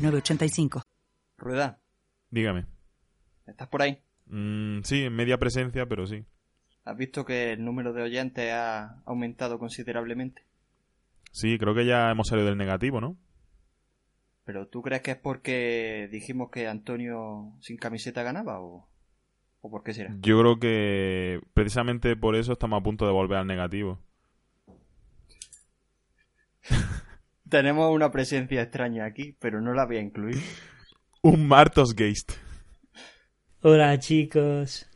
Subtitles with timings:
[0.00, 0.82] 906985.
[1.36, 1.80] Rueda,
[2.30, 2.66] Dígame.
[3.46, 3.98] ¿estás por ahí?
[4.26, 6.24] Mm, sí, en media presencia, pero sí.
[6.84, 10.44] ¿Has visto que el número de oyentes ha aumentado considerablemente?
[11.32, 13.16] Sí, creo que ya hemos salido del negativo, ¿no?
[14.44, 18.88] ¿Pero tú crees que es porque dijimos que Antonio sin camiseta ganaba o,
[19.60, 20.14] o por qué será?
[20.20, 24.00] Yo creo que precisamente por eso estamos a punto de volver al negativo.
[27.50, 30.40] Tenemos una presencia extraña aquí, pero no la voy a incluir.
[31.22, 32.32] Un Martos Geist.
[33.62, 34.86] Hola chicos.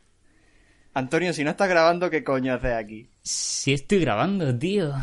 [0.93, 3.09] Antonio, si no estás grabando, ¿qué coño haces aquí?
[3.21, 4.93] Sí estoy grabando, tío.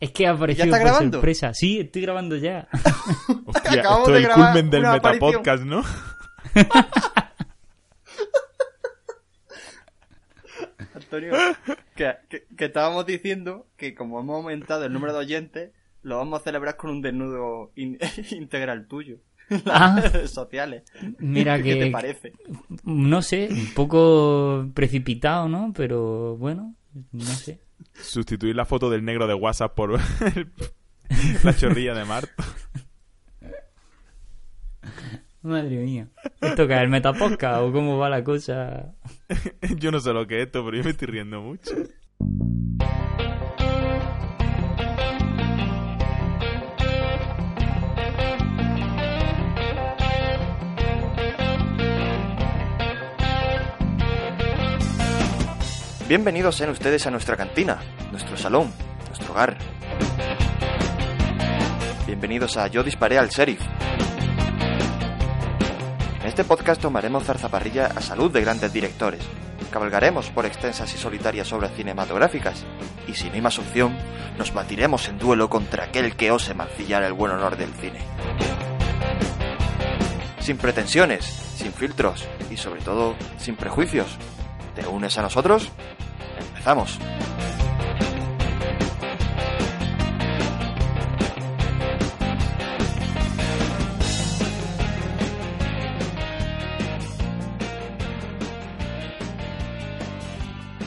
[0.00, 1.16] Es que ha aparecido estás por grabando?
[1.18, 1.54] sorpresa.
[1.54, 2.68] Sí, estoy grabando ya.
[3.46, 5.30] Hostia, Acabamos esto de es el grabar culmen del aparición.
[5.30, 5.82] Metapodcast, ¿no?
[10.94, 11.32] Antonio,
[11.94, 15.70] que, que- que estábamos diciendo que como hemos aumentado el número de oyentes,
[16.02, 17.98] lo vamos a celebrar con un desnudo in-
[18.30, 19.18] integral tuyo.
[19.48, 20.00] Las Ah.
[20.00, 20.82] redes sociales.
[21.18, 21.90] Mira ¿Qué te que...
[21.90, 22.32] parece?
[22.84, 25.72] No sé, un poco precipitado, ¿no?
[25.74, 26.74] Pero bueno,
[27.12, 27.60] no sé.
[27.94, 30.50] Sustituir la foto del negro de WhatsApp por el-
[31.44, 32.42] la chorrilla de Marto.
[35.42, 36.08] Madre mía.
[36.40, 38.92] ¿Esto que es el Metapodcast o cómo va la cosa?
[39.78, 41.70] Yo no sé lo que es esto, pero yo me estoy riendo mucho.
[56.08, 57.78] Bienvenidos sean ustedes a nuestra cantina,
[58.10, 58.72] nuestro salón,
[59.08, 59.58] nuestro hogar.
[62.06, 63.60] Bienvenidos a Yo disparé al sheriff.
[66.22, 69.20] En este podcast tomaremos zarzaparrilla a salud de grandes directores.
[69.70, 72.64] Cabalgaremos por extensas y solitarias obras cinematográficas.
[73.06, 73.94] Y si no hay más opción,
[74.38, 78.00] nos batiremos en duelo contra aquel que ose mancillar el buen honor del cine.
[80.40, 84.16] Sin pretensiones, sin filtros y sobre todo sin prejuicios.
[84.78, 85.72] ¿Te unes a nosotros?
[86.38, 87.00] Empezamos.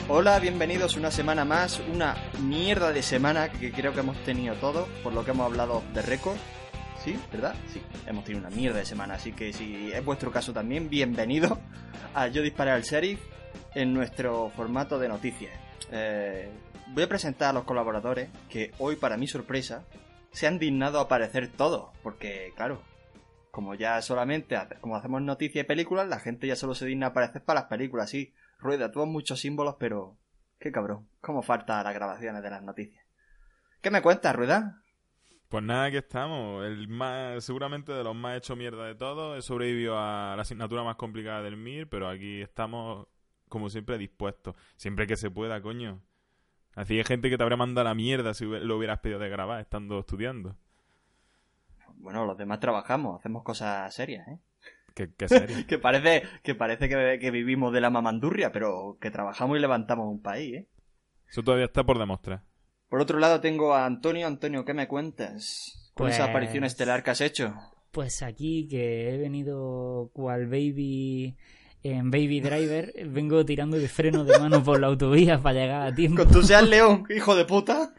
[0.08, 4.88] Hola, bienvenidos una semana más, una mierda de semana que creo que hemos tenido todos,
[5.02, 6.38] por lo que hemos hablado de récord.
[7.04, 7.18] ¿Sí?
[7.30, 7.54] ¿Verdad?
[7.70, 11.58] Sí, hemos tenido una mierda de semana, así que si es vuestro caso también, bienvenido
[12.14, 13.31] a Yo Disparé al Sheriff
[13.74, 15.52] en nuestro formato de noticias.
[15.90, 16.50] Eh,
[16.88, 19.84] voy a presentar a los colaboradores que hoy, para mi sorpresa,
[20.30, 22.82] se han dignado a aparecer todos, porque, claro,
[23.50, 27.10] como ya solamente como hacemos noticias y películas, la gente ya solo se digna a
[27.10, 28.34] aparecer para las películas, sí.
[28.58, 30.16] Rueda, has muchos símbolos, pero...
[30.58, 33.04] Qué cabrón, cómo falta las grabaciones de las noticias.
[33.80, 34.82] ¿Qué me cuentas, Rueda?
[35.52, 36.64] Pues nada, aquí estamos.
[36.64, 39.36] El más, seguramente de los más hecho mierda de todos.
[39.36, 43.06] He sobrevivido a la asignatura más complicada del MIR, pero aquí estamos,
[43.52, 44.56] como siempre, dispuestos.
[44.76, 46.00] Siempre que se pueda, coño.
[46.74, 49.28] Así hay gente que te habría mandado a la mierda si lo hubieras pedido de
[49.28, 50.56] grabar estando estudiando.
[51.96, 54.38] Bueno, los demás trabajamos, hacemos cosas serias, ¿eh?
[54.94, 55.56] Qué, qué serio.
[55.68, 60.06] Que parece, que parece que, que vivimos de la mamandurria, pero que trabajamos y levantamos
[60.08, 60.68] un país, ¿eh?
[61.28, 62.42] Eso todavía está por demostrar.
[62.88, 64.26] Por otro lado tengo a Antonio.
[64.26, 65.90] Antonio, ¿qué me cuentas?
[65.94, 67.54] Con esa Pues- aparición estelar que has hecho.
[67.90, 71.36] Pues aquí que he venido cual baby
[71.82, 75.94] en Baby Driver, vengo tirando de freno de mano por la autovía para llegar a
[75.94, 76.22] tiempo.
[76.22, 77.94] Con tu seas león, hijo de puta.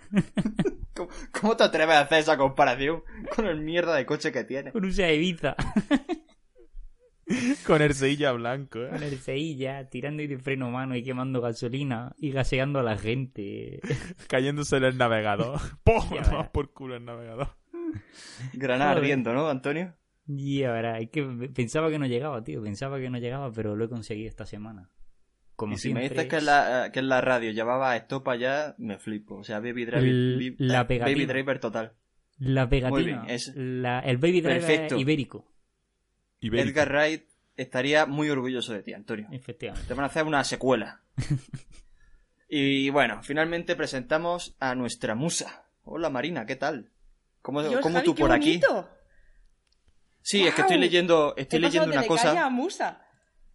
[0.93, 3.03] ¿Cómo, cómo te atreves a hacer esa comparación
[3.35, 4.73] con el mierda de coche que tienes?
[4.73, 5.55] Con un Seat Ibiza.
[7.65, 9.07] Con el silla blanco, Con ¿eh?
[9.07, 13.79] el Seilla, tirando de freno a mano y quemando gasolina y gaseando a la gente.
[14.27, 15.59] Cayéndose en el navegador.
[15.83, 16.03] ¡Pum!
[16.51, 17.55] Por culo el navegador.
[18.53, 19.95] Granada ardiendo, ¿no, Antonio?
[20.27, 21.23] Y ahora, es que
[21.53, 22.61] pensaba que no llegaba, tío.
[22.63, 24.89] Pensaba que no llegaba, pero lo he conseguido esta semana.
[25.55, 26.03] Como y si siempre.
[26.03, 28.97] me dices que en la, eh, que en la radio llevaba esto para allá, me
[28.97, 29.35] flipo.
[29.35, 31.15] O sea, Baby Driver, El- Bi- la eh, pegatina.
[31.17, 31.93] Baby Driver total.
[32.39, 32.89] La pegatina.
[32.89, 34.97] Muy bien, es- la- el Baby Driver Perfecto.
[34.97, 35.45] ibérico.
[36.39, 36.69] Ibérico.
[36.69, 37.23] Edgar Wright
[37.55, 39.27] estaría muy orgulloso de ti, Antonio.
[39.31, 39.87] Efectivamente.
[39.87, 41.01] Te van a hacer una secuela.
[42.49, 45.65] y bueno, finalmente presentamos a nuestra musa.
[45.83, 46.89] Hola Marina, ¿qué tal?
[47.41, 48.59] ¿Cómo, Dios, cómo Javi, tú qué por aquí?
[48.61, 48.89] bonito.
[50.23, 52.45] Sí, es que estoy leyendo, estoy leyendo una cosa.
[52.45, 53.05] a musa.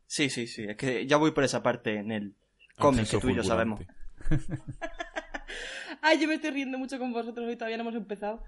[0.07, 2.35] Sí, sí, sí, es que ya voy por esa parte en el
[2.79, 3.81] cómic que tú y yo sabemos.
[6.03, 8.45] Ay, yo me estoy riendo mucho con vosotros y todavía no hemos empezado.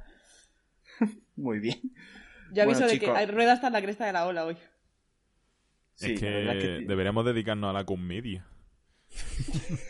[1.36, 1.80] Muy bien.
[2.52, 3.14] Yo aviso Bueno, de chicos.
[3.14, 4.56] que hay rueda hasta en la cresta de la ola hoy.
[5.94, 8.46] Sí, es que, es que deberíamos dedicarnos a la comedia.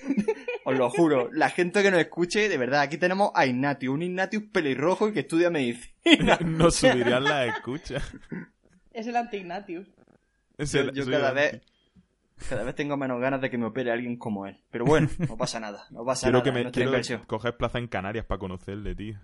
[0.72, 4.02] os lo juro, la gente que nos escuche, de verdad, aquí tenemos a Ignatius, un
[4.02, 6.38] Ignatius pelirrojo y que estudia medicina.
[6.44, 8.02] Nos subirían las escuchas.
[8.92, 9.86] Es el anti-Ignatius.
[10.58, 11.66] Es Yo, el- yo soy cada el vez anti.
[12.48, 14.62] cada vez tengo menos ganas de que me opere alguien como él.
[14.70, 16.44] Pero bueno, no pasa nada, no pasa Quiero nada.
[16.44, 17.24] que me nuestra quiero inversión.
[17.26, 19.18] coger plaza en Canarias para conocerle, tío.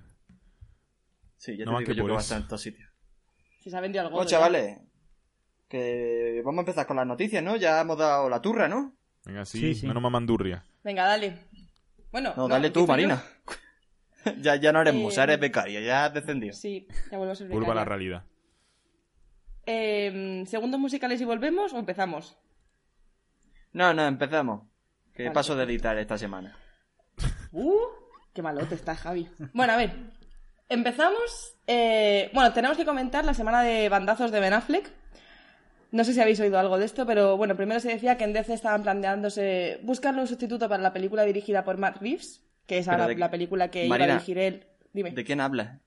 [1.36, 2.90] Sí, ya No te digo que yo por que va a estar en todos sitios.
[3.60, 4.24] Si se ha vendido algo.
[4.24, 4.78] Chavales,
[5.68, 7.56] que vamos a empezar con las noticias, ¿no?
[7.56, 8.95] Ya hemos dado la turra, ¿no?
[9.26, 9.86] Venga, sí, Sí, sí.
[9.86, 10.64] menos mamandurria.
[10.82, 11.36] Venga, dale.
[12.12, 13.22] Bueno, No, dale tú, Marina.
[14.40, 16.54] ya, ya no eres Eh, musa, eres becaria, ya has descendido.
[16.54, 17.96] Sí, ya vuelvo a ser Vuelvo a la becaria.
[17.98, 18.24] realidad.
[19.66, 22.36] Eh, ¿Segundos musicales y volvemos o empezamos?
[23.72, 24.62] No, no, empezamos.
[25.14, 26.56] Que Vale, paso de editar esta semana.
[27.52, 27.74] Uh,
[28.32, 29.28] qué malote está Javi.
[29.52, 29.92] Bueno, a ver.
[30.68, 31.56] Empezamos.
[31.66, 34.90] eh, bueno, tenemos que comentar la semana de bandazos de Ben Affleck.
[35.96, 38.34] No sé si habéis oído algo de esto, pero bueno, primero se decía que en
[38.34, 42.86] DC estaban planteándose buscarle un sustituto para la película dirigida por Matt Reeves, que es
[42.88, 44.66] ahora de- la película que iba a dirigir él.
[44.92, 45.12] Dime.
[45.12, 45.80] ¿De quién hablas?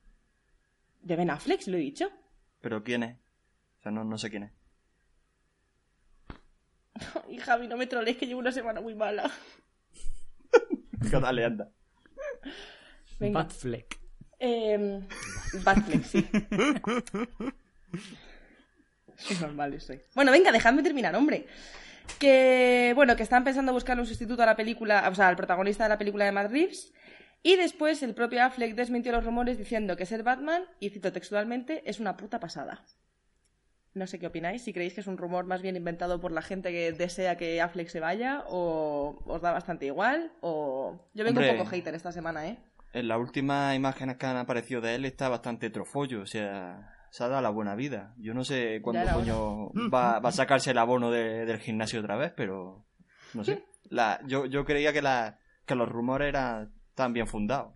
[1.04, 1.62] ¿De Ben Affleck?
[1.62, 2.10] ¿Se lo he dicho?
[2.60, 3.18] ¿Pero quién es?
[3.80, 4.52] O sea, no, no sé quién es.
[7.30, 9.30] Y Javi, no me trolees que llevo una semana muy mala.
[11.22, 11.70] Dale, anda.
[13.20, 13.44] Venga.
[13.44, 14.00] Batfleck.
[14.40, 15.02] Eh,
[15.64, 16.28] Batfleck, sí.
[19.30, 20.02] Es normal, estoy.
[20.16, 21.48] Bueno, venga, dejadme terminar, hombre.
[22.20, 25.84] Que, bueno, que están pensando buscar un sustituto a la película, o sea, al protagonista
[25.84, 26.94] de la película de Matt Reeves.
[27.44, 31.84] Y después el propio Affleck desmintió los rumores diciendo que ser Batman, y cito textualmente,
[31.86, 32.84] es una puta pasada.
[33.94, 36.42] No sé qué opináis, si creéis que es un rumor más bien inventado por la
[36.42, 41.10] gente que desea que Affleck se vaya, o os da bastante igual, o...
[41.14, 41.52] Yo vengo Hombre.
[41.52, 42.58] un poco hater esta semana, ¿eh?
[42.94, 47.24] En las últimas imágenes que han aparecido de él está bastante trofollo, o sea, se
[47.24, 48.14] ha dado la buena vida.
[48.18, 52.16] Yo no sé cuándo coño va, va a sacarse el abono de- del gimnasio otra
[52.18, 52.86] vez, pero
[53.34, 53.64] no sé.
[53.90, 57.74] La, yo, yo creía que, la, que los rumores eran tan bien fundados.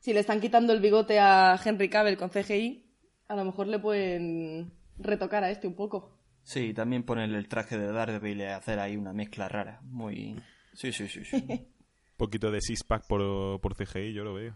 [0.00, 2.84] si le están quitando el bigote a Henry Cavill con CGI,
[3.28, 6.18] a lo mejor le pueden retocar a este un poco.
[6.42, 9.80] Sí, también ponerle el traje de Daredevil y hacer ahí una mezcla rara.
[9.84, 10.34] Muy...
[10.74, 11.36] Sí, sí, sí, sí.
[12.12, 14.54] Un poquito de six-pack por, por CGI, yo lo veo.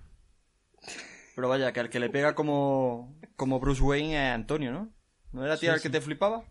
[1.37, 4.93] Pero vaya, que al que le pega como, como Bruce Wayne es Antonio, ¿no?
[5.33, 5.91] ¿No era tía Sí, el que sí.
[5.91, 6.45] te flipaba?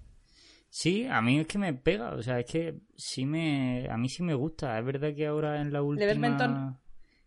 [0.69, 4.09] Sí, a mí es que me pega, o sea, es que sí me, a mí
[4.09, 4.77] sí me gusta.
[4.79, 6.05] Es verdad que ahora en la última.
[6.07, 6.79] ves mentón?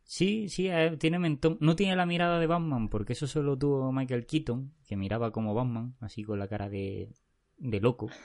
[0.05, 0.69] Sí, sí,
[0.99, 1.59] tiene mentón.
[1.61, 5.55] No tiene la mirada de Batman, porque eso solo tuvo Michael Keaton, que miraba como
[5.55, 7.13] Batman, así con la cara de,
[7.59, 8.19] de loco.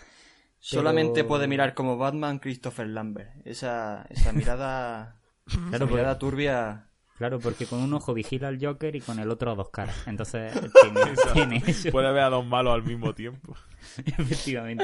[0.59, 3.35] Solamente puede mirar como Batman Christopher Lambert.
[3.45, 5.19] Esa, esa mirada,
[5.71, 6.89] esa Claro, mirada turbia.
[7.17, 9.95] Claro, porque con un ojo vigila al Joker y con el otro a dos caras.
[10.07, 10.51] Entonces
[10.81, 11.01] tiene,
[11.33, 11.91] tiene eso.
[11.91, 13.55] Puede ver a dos malos al mismo tiempo.
[14.17, 14.83] Efectivamente.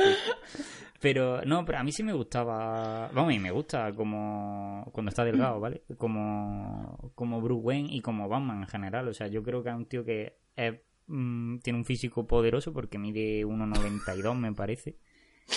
[0.99, 3.09] Pero no, pero a mí sí me gustaba.
[3.13, 4.89] Vamos, y me gusta como.
[4.91, 5.83] Cuando está delgado, ¿vale?
[5.97, 9.07] Como, como Bruce Wayne y como Batman en general.
[9.07, 10.75] O sea, yo creo que es un tío que es,
[11.07, 14.97] mm, tiene un físico poderoso porque mide 1,92, me parece.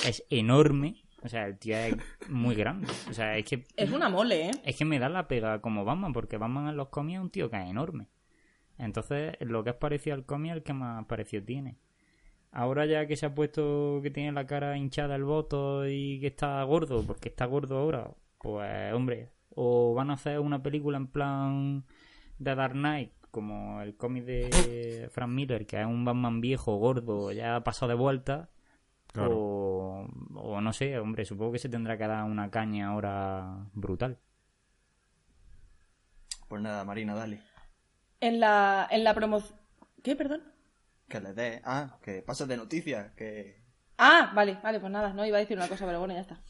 [0.07, 1.03] Es enorme.
[1.25, 1.97] O sea, el tío es
[2.29, 2.89] muy grande.
[3.09, 3.65] O sea, es que.
[3.77, 4.53] Es una mole, ¿eh?
[4.65, 7.31] Es que me da la pega como Batman, porque Batman en los cómics es un
[7.31, 8.09] tío que es enorme.
[8.79, 11.79] Entonces, lo que es parecido al cómic es el que más parecido tiene.
[12.51, 16.27] Ahora ya que se ha puesto que tiene la cara hinchada el voto y que
[16.27, 21.07] está gordo, porque está gordo ahora, pues hombre, o van a hacer una película en
[21.07, 21.87] plan
[22.39, 27.33] de Dark Knight, como el cómic de Frank Miller, que es un Batman viejo, gordo,
[27.33, 28.51] ya ha pasado de vuelta,
[29.13, 29.37] Claro.
[29.37, 34.19] o, o no sé, hombre, supongo que se tendrá que dar una caña ahora brutal.
[36.49, 37.41] Pues nada, Marina, dale.
[38.21, 39.59] En la, en la promoción...
[40.03, 40.43] ¿Qué, perdón?
[41.09, 41.63] Que le dé.
[41.65, 43.13] Ah, que pases de noticias.
[43.13, 43.63] Que.
[43.99, 46.41] Ah, vale, vale, pues nada, no iba a decir una cosa, pero bueno, ya está.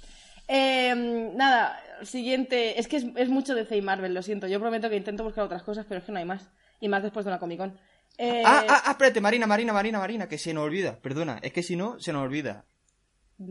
[0.48, 2.78] Eh, nada, siguiente.
[2.78, 4.46] Es que es, es mucho de y Marvel, lo siento.
[4.46, 6.50] Yo prometo que intento buscar otras cosas, pero es que no hay más.
[6.80, 7.78] Y más después de una Comic Con.
[8.18, 11.00] Eh, Ah, ah, ah, espérate, Marina, Marina, Marina, Marina, que se nos olvida.
[11.00, 12.66] Perdona, es que si no, se nos olvida.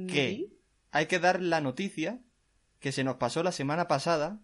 [0.07, 0.47] Que
[0.91, 2.19] hay que dar la noticia
[2.79, 4.39] que se nos pasó la semana pasada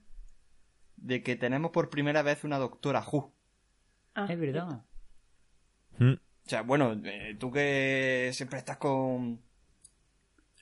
[0.98, 3.34] de que tenemos por primera vez una doctora Who.
[4.16, 4.84] Ah, Es verdad.
[6.00, 6.14] Mm.
[6.14, 9.42] O sea, bueno, eh, tú que siempre estás con.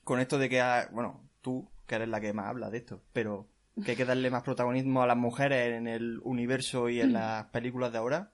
[0.03, 0.62] con esto de que.
[0.62, 3.47] ah, bueno, tú, que eres la que más habla de esto, pero
[3.83, 7.45] que hay que darle más protagonismo a las mujeres en el universo y en las
[7.47, 8.31] películas de ahora.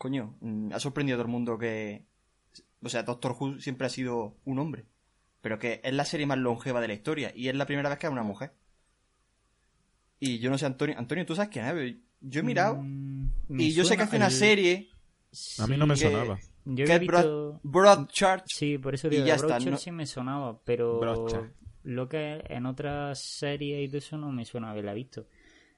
[0.00, 2.06] Coño, mm, ha sorprendido a todo el mundo que
[2.82, 4.86] O sea, Doctor Who siempre ha sido un hombre.
[5.42, 7.30] Pero que es la serie más longeva de la historia.
[7.36, 8.52] Y es la primera vez que es una mujer.
[10.18, 10.96] Y yo no sé, Antonio.
[10.98, 11.96] Antonio, ¿tú sabes quién es?
[12.22, 12.78] Yo he mirado.
[12.82, 13.30] Mm,
[13.60, 14.88] y yo sé que hace una el- serie
[15.58, 16.38] A mí no me que- sonaba.
[16.64, 17.60] Yo que he visto...
[17.62, 18.44] Broadchurch.
[18.46, 21.50] Sí, por eso y digo, ya está, Broadchurch no- sí me sonaba, pero Broadchurch.
[21.84, 25.26] lo que en otras series y de eso no me suena haberla visto.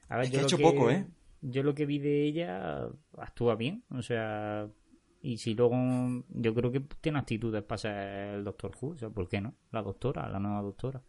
[0.09, 1.07] A ver, Es que yo ha lo hecho poco, ¿eh?
[1.43, 4.69] Yo lo que vi de ella actúa bien, o sea,
[5.21, 5.77] y si luego
[6.29, 9.55] yo creo que tiene actitudes para ser el Doctor Who, o sea, ¿por qué no?
[9.73, 11.03] La doctora, la nueva doctora.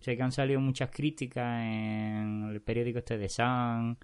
[0.00, 3.98] Sé que han salido muchas críticas en el periódico este de Sun,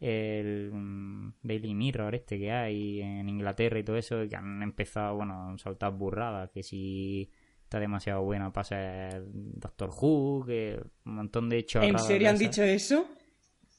[0.00, 5.16] el mm, Daily Mirror este que hay en Inglaterra y todo eso, que han empezado,
[5.16, 7.30] bueno, a saltar burradas, que si
[7.62, 12.06] está demasiado buena para ser Doctor Who, que un montón de ¿En chorradas.
[12.06, 13.06] serio han dicho eso?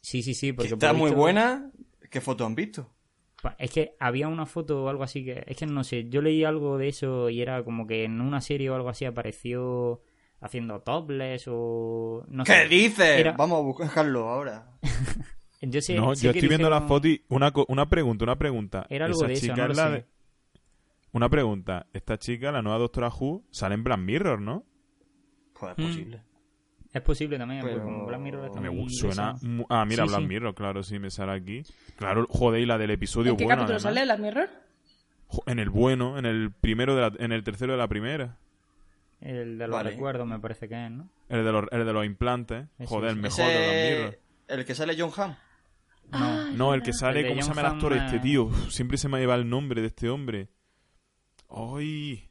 [0.01, 1.72] Sí, sí, sí, Que porque está por muy visto- buena.
[2.10, 2.89] ¿Qué foto han visto?
[3.60, 5.44] Es que había una foto o algo así que...
[5.48, 8.42] Es que no sé, yo leí algo de eso y era como que en una
[8.42, 10.01] serie o algo así apareció
[10.42, 12.25] haciendo topless o...
[12.30, 12.68] No ¿Qué sé.
[12.68, 13.20] dices?
[13.20, 14.72] Era- Vamos a buscarlo ahora.
[15.62, 18.38] Yo sé, no, sé yo que estoy viendo la foto y una, una pregunta, una
[18.38, 18.86] pregunta.
[18.92, 19.92] Era algo Esa de eso, chica no lo es la sé.
[19.94, 20.06] de-
[21.13, 21.88] Una pregunta.
[21.94, 24.66] Esta chica, la nueva Doctora Who, sale en Black Mirror, ¿no?
[25.60, 26.12] Pues es Mm.
[26.98, 29.36] Es posible también, Pero- porque como Black Mirror está Me suena...
[29.70, 30.27] Ah, mira, Sí, Black sí.
[30.27, 31.63] Mirror, claro, sí, me sale aquí.
[31.98, 33.94] Claro, joder, y la del episodio ¿En qué bueno, capítulo además.
[33.94, 34.50] sale Black Mirror?
[35.46, 38.38] En el bueno, en el primero de la- en el tercero de la primera.
[39.20, 39.89] El de los Vale.
[39.92, 41.10] recuerdos me parece que es, ¿no?
[41.30, 42.68] El de los, el de los implantes.
[42.77, 43.42] Ese, Joder, el ese.
[43.42, 44.20] mejor de Black Mirror.
[44.48, 45.36] El que sale John Hamm.
[46.12, 48.20] No, No, el que sale, El ¿cómo se llama el actor Hamm, este, eh.
[48.22, 48.50] tío?
[48.70, 50.48] Siempre se me lleva el nombre de este hombre.
[51.50, 52.30] ¡Ay!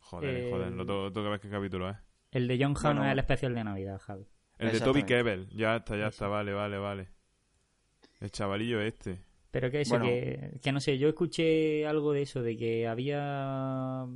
[0.00, 1.96] Joder, El- joder, lo tengo, tengo que ver qué capítulo es.
[2.34, 3.06] El de John Hamm Bueno.
[3.06, 4.26] es el especial de Navidad, Javi.
[4.58, 5.02] El de Toby.
[5.04, 5.48] Kebbell.
[5.50, 7.08] Ya está, ya está, vale, vale, vale.
[8.20, 9.20] El chavalillo este.
[9.50, 10.06] Pero que eso, Bueno.
[10.06, 14.06] que, que no sé, yo escuché algo de eso, de que había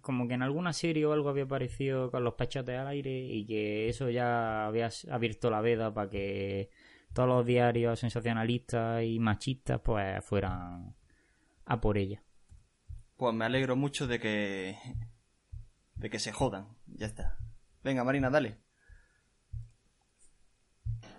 [0.00, 3.46] como que en alguna serie o algo había aparecido con los pechotes al aire y
[3.46, 6.70] que eso ya había abierto la veda para que
[7.14, 10.94] todos los diarios sensacionalistas y machistas pues fueran
[11.64, 12.22] a por ella.
[13.16, 14.76] Pues me alegro mucho de que.
[15.96, 16.68] de que se jodan.
[16.86, 17.38] Ya está.
[17.82, 18.56] Venga, Marina, dale.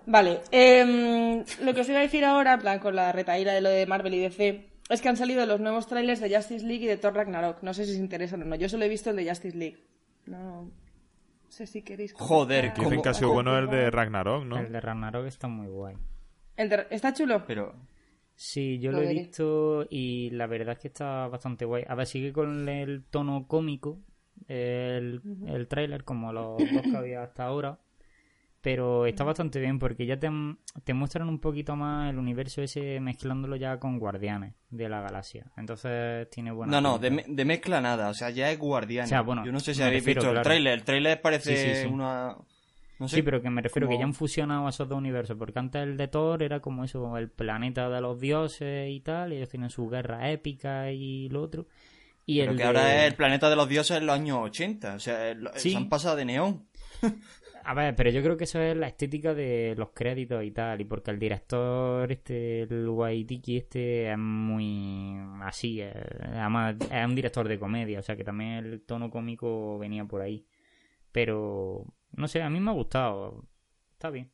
[0.05, 3.61] Vale, em, lo que os iba a decir ahora, en plan, con la retaíla de
[3.61, 6.83] lo de Marvel y DC, es que han salido los nuevos trailers de Justice League
[6.85, 7.61] y de Thor Ragnarok.
[7.61, 8.55] No sé si os interesan o no.
[8.55, 9.77] Yo solo he visto el de Justice League.
[10.25, 10.71] No
[11.47, 12.13] sé si queréis.
[12.13, 12.75] Joder, comentar.
[12.75, 14.57] Dicen ¿Cómo- que ha sido bueno el de Ragnarok, ¿no?
[14.57, 15.95] El de Ragnarok está muy guay.
[16.55, 17.43] El de- ¿Está chulo?
[17.45, 17.75] Pero.
[18.35, 21.83] Sí, yo Lo lo, he visto y la verdad es que está bastante guay.
[21.87, 23.99] A ver, sigue con el tono cómico
[24.49, 27.79] el, el tráiler, como los dos que había hasta ahora.
[28.61, 30.29] Pero está bastante bien porque ya te,
[30.83, 35.45] te muestran un poquito más el universo ese mezclándolo ya con Guardianes de la Galaxia.
[35.55, 37.23] Entonces tiene buena No, no, de, pinta.
[37.29, 38.09] me- de mezcla nada.
[38.09, 38.59] O sea, ya es.
[38.61, 40.73] O sea, bueno, Yo no sé si habéis refiero, visto el tráiler.
[40.73, 41.87] El tráiler parece Sí, sí, sí.
[41.87, 42.35] una.
[42.99, 43.15] No sé.
[43.15, 45.95] Sí, pero que me refiero que ya han fusionado esos dos universos, porque antes el
[45.95, 49.69] de Thor era como eso, el planeta de los dioses y tal, y ellos tienen
[49.69, 51.65] su guerra épica y lo otro.
[52.31, 54.37] Y Pero el que de- ahora es el planeta de los dioses en los años
[54.41, 54.93] 80.
[54.93, 55.71] O sea, el- Sí.
[55.71, 56.67] se han pasado de neón.
[57.63, 60.79] A ver, pero yo creo que eso es la estética de los créditos y tal,
[60.81, 67.15] y porque el director, este, el Waitiki, este, es muy así, eh, además es un
[67.15, 70.45] director de comedia, o sea que también el tono cómico venía por ahí.
[71.11, 73.43] Pero, no sé, a mí me ha gustado,
[73.93, 74.31] está bien.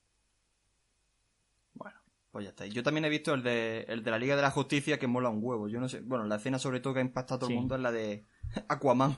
[2.35, 2.65] Pues ya está.
[2.65, 5.29] Yo también he visto el de, el de la Liga de la Justicia que mola
[5.29, 5.69] un huevo.
[5.69, 6.01] Yo no sé.
[6.01, 7.53] Bueno, la escena sobre todo que ha impactado a todo Sí.
[7.53, 8.25] el mundo es la de
[8.67, 9.15] Aquaman.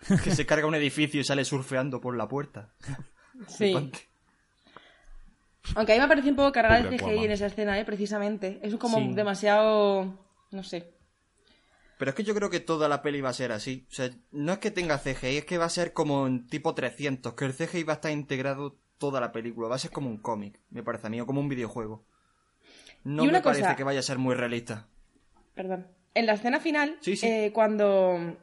[0.24, 2.74] que se carga un edificio y sale surfeando por la puerta.
[3.46, 3.72] Sí.
[5.76, 7.24] Aunque a mí me parece un poco cargada el CGI Aquaman.
[7.26, 7.84] en esa escena, ¿eh?
[7.84, 8.58] Precisamente.
[8.64, 9.12] Es como Sí.
[9.14, 10.18] demasiado...
[10.50, 10.92] No sé.
[11.98, 13.86] Pero es que yo creo que toda la peli va a ser así.
[13.88, 16.74] O sea, no es que tenga CGI, es que va a ser como en tipo
[16.74, 19.68] 300, que el CGI va a estar integrado toda la película.
[19.68, 22.04] Va a ser como un cómic, me parece a mí, o como un videojuego.
[23.04, 24.86] No Y una me parece cosa- que vaya a ser muy realista.
[25.54, 25.86] Perdón.
[26.14, 27.26] En la escena final, Sí, sí.
[27.26, 28.36] eh, cuando,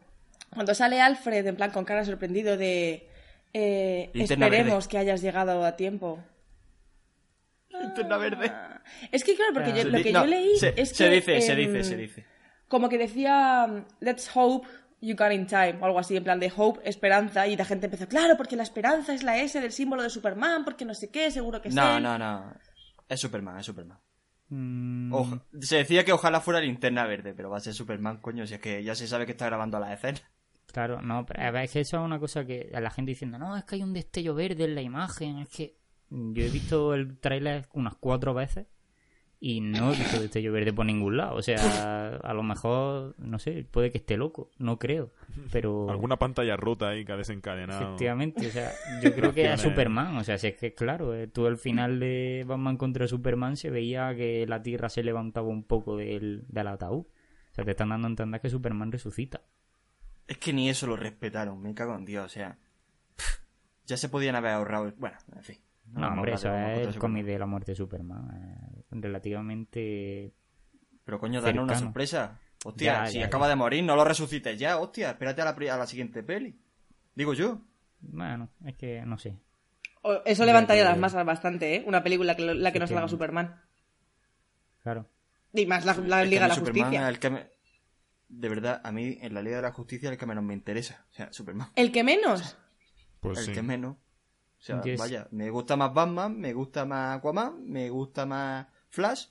[0.53, 3.09] cuando sale Alfred, en plan con cara sorprendido de...
[3.53, 4.51] eh, esperemos
[4.85, 4.87] verde.
[4.89, 6.23] que hayas llegado a tiempo.
[7.69, 8.47] Linterna verde.
[8.53, 8.81] Ah,
[9.11, 11.15] Es que claro, porque yo- Se lo que no, yo leí se, es se que...
[11.15, 12.25] dice, se em, dice, se dice.
[12.67, 14.67] Como que decía, let's hope
[15.01, 17.85] you got in time, o algo así, en plan de hope, esperanza, y la gente
[17.87, 21.09] empezó, claro, porque la esperanza es la S del símbolo de Superman, porque no sé
[21.11, 22.03] qué, seguro que es No, él".
[22.03, 22.53] no, no.
[23.09, 23.99] Es Superman, es Superman.
[24.49, 28.45] Mm, Oja- Se decía que ojalá fuera linterna verde, pero va a ser Superman, coño,
[28.45, 30.19] si es que ya se sabe que está grabando la escena.
[30.67, 33.55] Claro, no, pero es que eso es una cosa que a la gente diciendo, no,
[33.55, 35.77] es que hay un destello verde en la imagen, es que
[36.09, 38.67] yo he visto el tráiler unas cuatro veces
[39.47, 41.35] y no he visto destello verde por ningún lado.
[41.35, 45.11] O sea, a lo mejor, no sé, puede que esté loco, no creo.
[45.51, 47.79] Pero Alguna pantalla rota ahí que ha desencadenado.
[47.79, 48.71] efectivamente, o sea,
[49.03, 49.57] yo creo que a.
[49.57, 53.55] Superman, o sea, si es que claro, eh, tú al final de Batman contra Superman
[53.55, 57.01] se veía que la Tierra se levantaba un poco del, del ataúd.
[57.01, 59.41] O sea, te están dando a entender que Superman resucita.
[60.27, 62.57] Es que ni eso lo respetaron, me cago en Dios, o sea.
[63.85, 64.91] ya se podían haber ahorrado.
[64.97, 65.57] Bueno, en fin.
[65.91, 68.74] No, a hombre, eso es el cómic de la muerte de Superman.
[69.01, 70.33] Relativamente
[71.03, 72.39] Pero coño, danos una sorpresa.
[72.63, 73.49] Hostia, Ya, si ya, acaba ya.
[73.49, 75.11] de morir, no lo resucites ya, hostia.
[75.11, 76.59] Espérate a la, a la siguiente peli.
[77.13, 77.61] Digo yo.
[77.99, 79.37] Bueno, es que no sé.
[80.01, 81.83] O- Eso levantaría las masas bastante, ¿eh?
[81.85, 83.07] Una película que lo- la que no salga.
[83.07, 83.61] Superman.
[84.81, 85.09] Claro.
[85.53, 87.01] Y más la, la Es que Liga de la Superman Justicia.
[87.03, 87.49] es el que me-
[88.27, 90.53] De verdad, a mí en la Liga de la Justicia es el que menos me
[90.53, 91.05] interesa.
[91.11, 91.69] O sea, Superman.
[91.75, 92.57] ¿El que menos?
[93.19, 93.51] Pues el sí.
[93.53, 93.95] que menos.
[93.95, 94.99] O sea, Yes.
[94.99, 99.25] vaya, me gusta más Batman, me gusta más Aquaman, me gusta más Flash.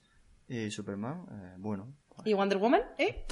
[0.49, 1.95] Y Superman, eh, bueno.
[2.25, 2.83] ¿Y Wonder Woman?
[2.99, 3.25] ¿Eh?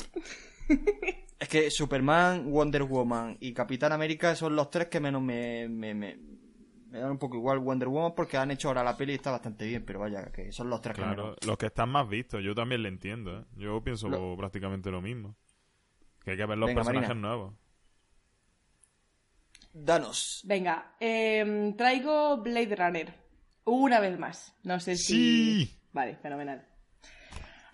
[1.38, 5.92] Es que Superman, Wonder Woman y Capitán América son los tres que menos me, me,
[5.92, 6.16] me,
[6.88, 9.32] me dan un poco igual Wonder Woman porque han hecho ahora la peli y está
[9.32, 11.38] bastante bien, pero vaya, que son los tres que Claro, menos.
[11.44, 13.40] los que están más vistos, yo también le entiendo.
[13.40, 13.44] ¿eh?
[13.56, 15.34] Yo pienso Lo- prácticamente lo mismo.
[16.24, 17.28] Que hay que ver los Venga, personajes Marina.
[17.28, 17.54] nuevos.
[19.72, 20.42] Danos.
[20.44, 23.14] Venga, em, traigo Blade Runner.
[23.64, 24.54] Una vez más.
[24.62, 25.64] No sé si...
[25.66, 25.78] Sí.
[25.92, 26.64] Vale, fenomenal.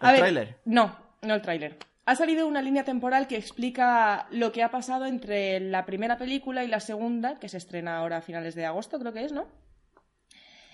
[0.00, 0.56] ¿El tráiler?
[0.64, 1.76] No, no el tráiler.
[2.06, 6.64] Ha salido una línea temporal que explica lo que ha pasado entre la primera película
[6.64, 9.46] y la segunda, que se estrena ahora a finales de agosto, creo que es, ¿no?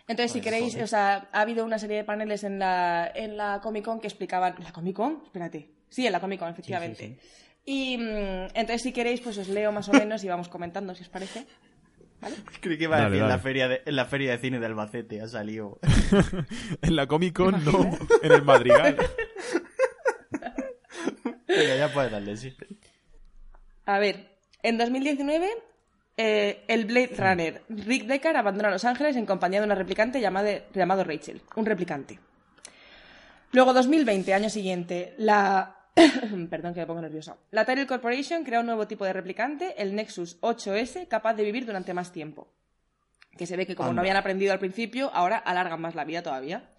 [0.06, 3.60] Entonces, si queréis, o sea, ha habido una serie de paneles en la, en la
[3.62, 4.54] Comic Con que explicaban.
[4.62, 5.22] ¿La Comic Con?
[5.24, 5.70] Espérate.
[5.88, 7.18] Sí, en la Comic Con, efectivamente.
[7.64, 11.02] Y mm, entonces, si queréis, pues os leo más o menos y vamos comentando, si
[11.02, 11.46] os parece.
[12.20, 12.36] ¿Vale?
[12.60, 14.60] Creí que iba a Dale, decir en la, feria de, en la feria de cine
[14.60, 15.78] de Albacete, ha salido.
[16.82, 18.96] en la Comic Con no, en el Madrigal.
[21.46, 22.56] Venga, ya puedes darle, sí.
[23.86, 24.28] A ver,
[24.62, 25.50] en 2019,
[26.16, 30.62] eh, el Blade Runner Rick Deckard abandona Los Ángeles en compañía de una replicante llamada,
[30.72, 32.18] llamado Rachel, un replicante.
[33.52, 35.76] Luego, 2020, año siguiente, la...
[36.50, 37.36] Perdón que me pongo nerviosa.
[37.50, 41.66] La Tyrell Corporation crea un nuevo tipo de replicante, el Nexus 8S, capaz de vivir
[41.66, 42.48] durante más tiempo.
[43.36, 43.96] Que se ve que como Anda.
[43.96, 46.70] no habían aprendido al principio, ahora alargan más la vida todavía.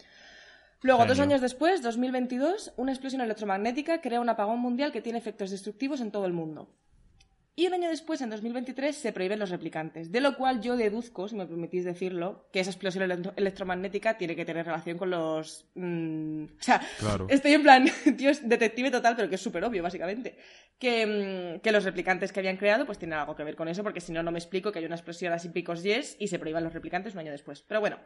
[0.82, 5.50] Luego, dos años después, 2022, una explosión electromagnética crea un apagón mundial que tiene efectos
[5.50, 6.70] destructivos en todo el mundo.
[7.58, 11.30] Y un año después, en 2023, se prohíben los replicantes, de lo cual yo deduzco,
[11.30, 15.66] si me permitís decirlo, que esa explosión electro- electromagnética tiene que tener relación con los...
[15.76, 17.28] mm, o sea, Claro.
[17.30, 17.86] estoy en plan,
[18.18, 20.36] tío, es detective total, pero que es súper obvio, básicamente.
[20.78, 23.84] Que, mm, que los replicantes que habían creado pues tienen algo que ver con eso,
[23.84, 26.40] porque si no, no me explico que hay una explosión así picos yes y se
[26.40, 27.62] prohíban los replicantes un año después.
[27.62, 28.00] Pero bueno,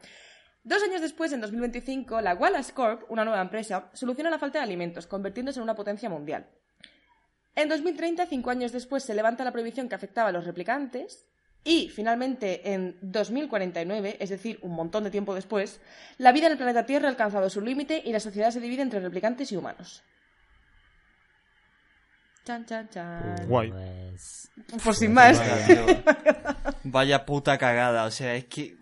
[0.61, 4.65] Dos años después, en 2025, la Wallace Corp, una nueva empresa, soluciona la falta de
[4.65, 6.47] alimentos, convirtiéndose en una potencia mundial.
[7.59, 11.25] En 2030, cinco años después, se levanta la prohibición que afectaba a los replicantes.
[11.65, 15.81] Y, finalmente, en 2049, es decir, un montón de tiempo después,
[16.17, 18.81] la vida en el planeta Tierra ha alcanzado su límite y la sociedad se divide
[18.81, 20.01] entre replicantes y humanos.
[22.45, 23.35] Chan, chan, chan.
[23.49, 23.71] Guay.
[23.71, 25.41] Pues, Pues sin más.
[26.85, 28.77] Vaya, puta cagada, o sea, es que...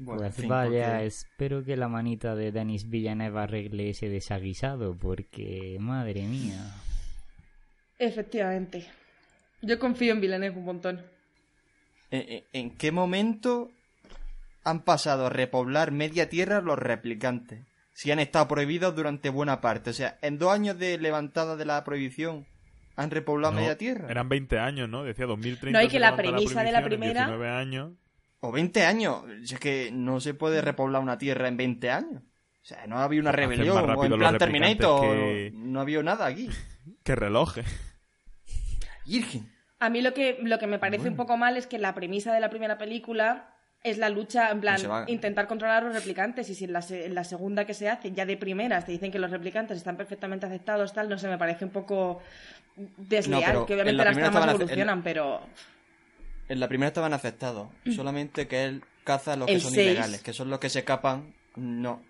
[0.00, 4.96] Bueno, pues fin, vaya, porque- espero que la manita de Denis Villeneuve arregle ese desaguisado,
[4.96, 6.60] porque, madre mía.
[7.98, 8.86] Efectivamente.
[9.62, 11.02] Yo confío en Villeneuve un montón.
[12.10, 13.70] ¿En, en- en qué momento
[14.64, 17.60] han pasado a repoblar media tierra los replicantes?
[17.92, 19.90] Si han estado prohibidos durante buena parte.
[19.90, 22.46] O sea, en dos años de levantada de la prohibición,
[22.94, 24.06] ¿han repoblado No, media tierra?
[24.08, 25.02] Eran 20 años, ¿no?
[25.02, 25.76] Decía 2030.
[25.78, 27.92] No, y que la premisa de la primera- 19 años.
[28.40, 29.24] O 20 años.
[29.44, 32.22] Si Es que no se puede repoblar una tierra en 20 años.
[32.62, 33.76] O sea, no había una rebelión.
[33.96, 35.00] O en plan Terminator.
[35.00, 36.48] que- No había nada aquí.
[37.02, 37.66] ¡Qué relojes!
[39.08, 39.50] Virgen.
[39.80, 42.32] A mí lo que, lo que me parece un poco mal es que la premisa
[42.32, 45.04] de la primera película es la lucha, en plan, va.
[45.06, 46.50] intentar controlar a los replicantes.
[46.50, 49.12] Y si en la, en la segunda que se hace, ya de primeras, te dicen
[49.12, 52.20] que los replicantes están perfectamente aceptados, tal, no sé, me parece un poco
[52.96, 53.54] desleal.
[53.54, 55.40] No, que en obviamente la las tramas evolucionan, pero.
[56.48, 57.68] En la primera estaban aceptados.
[57.94, 60.22] Solamente que él caza a los que son ilegales.
[60.22, 61.34] Que son los que se escapan.
[61.56, 62.02] No.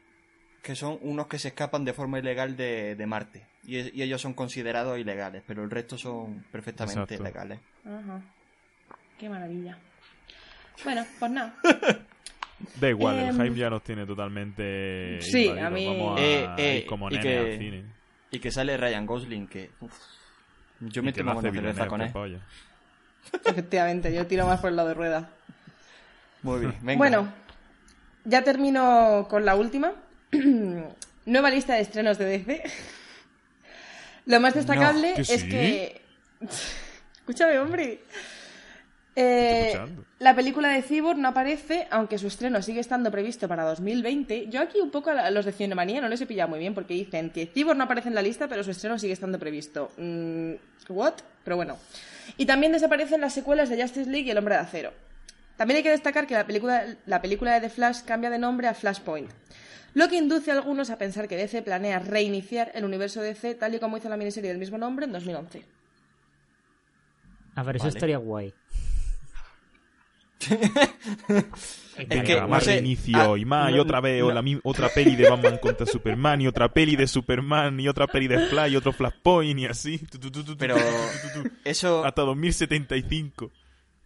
[0.63, 3.47] Que son unos que se escapan de forma ilegal de, de Marte.
[3.69, 5.43] Y, ellos son considerados ilegales.
[5.47, 7.23] Pero el resto son perfectamente Exacto.
[7.23, 7.61] legales.
[7.85, 8.21] Ajá.
[9.19, 9.77] Qué maravilla.
[10.85, 11.55] Bueno, pues nada.
[12.81, 15.19] Da igual, Em, el hype ya nos tiene totalmente.
[15.21, 15.67] sí, invadidos.
[15.67, 17.85] a mí- Vamos a Eh, eh, ir como y que- al cine.
[18.31, 19.47] Y que sale Ryan Gosling.
[19.49, 19.71] Que.
[19.81, 19.93] uf,
[20.81, 22.11] yo me tomo una cerveza con él.
[22.13, 22.41] polla.
[23.45, 25.31] Efectivamente, yo tiro más por el lado de rueda.
[26.43, 26.75] Muy bien.
[26.83, 26.99] Venga.
[26.99, 27.33] Bueno,
[28.25, 29.93] ya termino con la última.
[31.27, 32.63] Nueva lista de estrenos de DC.
[34.29, 35.49] Lo más destacable ¿que es sí?
[35.49, 36.01] que.
[37.21, 38.01] Escúchame, hombre.
[39.17, 39.75] Eh,
[40.21, 44.47] la película de Cyborg no aparece, aunque su estreno sigue estando previsto para 2020.
[44.49, 46.95] Yo aquí un poco a los de Cinemanía no les he pillado muy bien porque
[46.95, 49.91] dicen que Cyborg no aparece en la lista, pero su estreno sigue estando previsto.
[49.97, 50.53] Mm,
[50.91, 51.15] ¿What?
[51.43, 51.79] Pero bueno.
[52.37, 54.93] Y también desaparecen las secuelas de Justice League y El Hombre de Acero.
[55.57, 58.69] También hay que destacar que la película, la película de The Flash cambia de nombre
[58.69, 59.31] a Flashpoint,
[59.95, 63.75] lo que induce a algunos a pensar que DC planea reiniciar el universo DC tal
[63.75, 65.65] y como hizo la miniserie del mismo nombre en 2011.
[67.55, 67.97] A ver, eso Vale.
[67.97, 68.55] estaría guay.
[71.99, 74.89] Venga, que, más no sé, reinicio ah, y más, y otra vez, o la otra
[74.89, 78.73] peli de Batman contra Superman, y otra peli de Superman, y otra peli de Flash,
[78.73, 79.99] y otro Flashpoint, y así.
[79.99, 81.55] Tu, tu, tu, tu, tu, Pero tu, tu, tu, tu.
[81.65, 83.51] eso, Hasta 2075.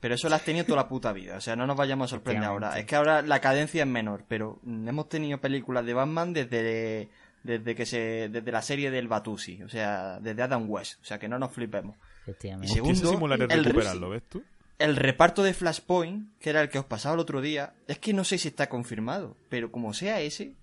[0.03, 1.37] Pero eso lo has tenido toda la puta vida.
[1.37, 2.77] O sea, no nos vayamos a sorprender ahora.
[2.77, 7.09] Es que ahora la cadencia es menor, pero mm, hemos tenido películas de Batman desde,
[7.45, 9.62] desde que se, desde la serie del Batusi.
[9.62, 11.01] O sea, desde Adam West.
[11.03, 11.97] O sea, que no nos flipemos.
[12.23, 12.73] Efectivamente.
[12.73, 14.43] Y Segundo, el recuperarlo, ¿ves tú?
[14.81, 18.12] El reparto de Flashpoint, que era el que os pasaba el otro día, es que
[18.12, 20.57] no sé si está confirmado, pero como sea ese,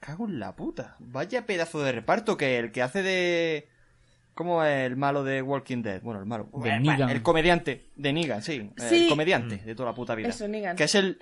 [0.00, 0.96] cago en la puta.
[1.00, 3.68] Vaya pedazo de reparto que el que hace de...
[4.34, 6.02] ¿Cómo es el malo de Walking Dead?
[6.02, 6.48] Bueno, el malo.
[6.54, 7.08] De el, Negan.
[7.10, 8.70] el comediante de Negan, sí.
[8.76, 9.04] Sí.
[9.04, 10.28] El comediante de toda la puta vida.
[10.28, 10.76] Eso, Negan.
[10.76, 11.18] Que es el...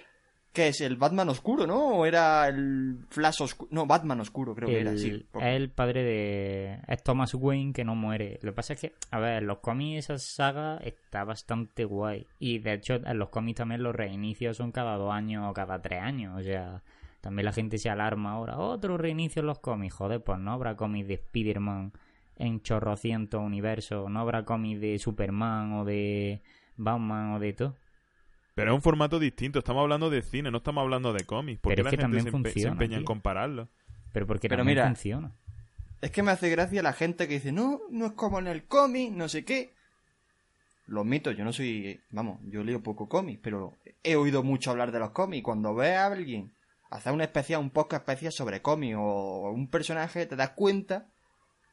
[0.53, 1.97] Que es el Batman oscuro, ¿no?
[1.97, 3.71] ¿O era el Flash oscuro?
[3.73, 5.27] No, Batman oscuro creo que era, sí.
[5.33, 6.79] Porque- es el padre de.
[6.89, 8.39] Es Thomas Wayne que no muere.
[8.43, 12.27] Lo que pasa es que, a ver, en los cómics esa saga está bastante guay.
[12.39, 15.81] Y de hecho, en los cómics también los reinicios son cada dos años o cada
[15.81, 16.39] tres años.
[16.39, 16.83] O sea,
[17.23, 18.59] también la gente se alarma ahora.
[18.59, 19.95] Otro reinicio en los cómics.
[19.95, 21.95] Joder, pues no habrá cómics de Spider-Man
[22.43, 24.11] en chorrocientos universos.
[24.11, 26.43] No habrá cómics de Superman o de
[26.77, 27.77] Batman o de todo.
[28.55, 29.59] Pero es un formato distinto.
[29.61, 31.61] Estamos hablando de cine, no estamos hablando de cómics.
[31.61, 33.69] ¿Por Pero qué es la que gente también se, empe- se funciona, empeña en compararlo?
[34.13, 35.33] Pero porque Pero también mira, funciona.
[36.03, 38.65] Es que me hace gracia la gente que dice, no, no es como en el
[38.67, 39.75] cómic, no sé qué.
[40.87, 44.91] Los mitos, yo no soy, vamos, yo leo poco cómic, pero he oído mucho hablar
[44.91, 45.45] de los cómics.
[45.45, 46.53] Cuando ves a alguien
[46.91, 51.07] hacer una especial, un podcast especial sobre cómic o un personaje, te das cuenta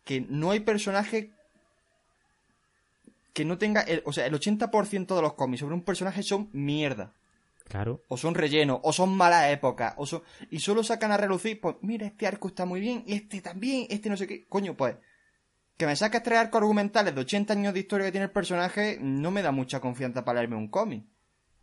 [0.09, 1.29] que no hay personaje
[3.31, 6.49] que no tenga, el- o sea, el 80% de los cómics sobre un personaje son
[6.51, 7.13] mierda
[7.67, 8.01] Claro.
[8.07, 10.23] o son rellenos, o son malas épocas, o son...
[10.49, 13.85] y solo sacan a relucir, pues mira, este arco está muy bien, y este también,
[13.91, 14.95] este no sé qué, coño, pues
[15.77, 18.97] que me saques tres arcos argumentales de 80 años de historia que tiene el personaje,
[18.99, 21.05] no me da mucha confianza para leerme un cómic.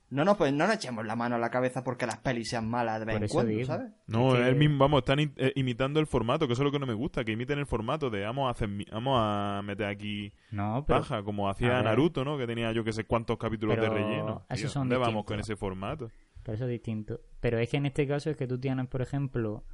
[0.08, 2.68] No, no, pues no nos echemos la mano a la cabeza porque las pelis sean
[2.70, 3.66] malas de vez Por en eso cuando, digo.
[3.66, 3.90] ¿sabes?
[4.06, 6.70] No, Es que- el mismo, vamos, están eh, imitando el formato, que eso es lo
[6.70, 9.86] que no me gusta, que imiten el formato de vamos a hacer, vamos a meter
[9.86, 11.00] aquí No, pero.
[11.00, 11.82] paja, como a hacía.
[11.82, 12.38] Naruto, ¿no?
[12.38, 14.46] Que tenía yo que sé cuántos capítulos Pero de relleno.
[14.48, 16.08] esos Tío, son ¿Dónde vamos con ese formato?
[16.44, 17.20] Pero eso es distinto.
[17.40, 19.64] Pero es que en este caso es que tú tienes, por ejemplo,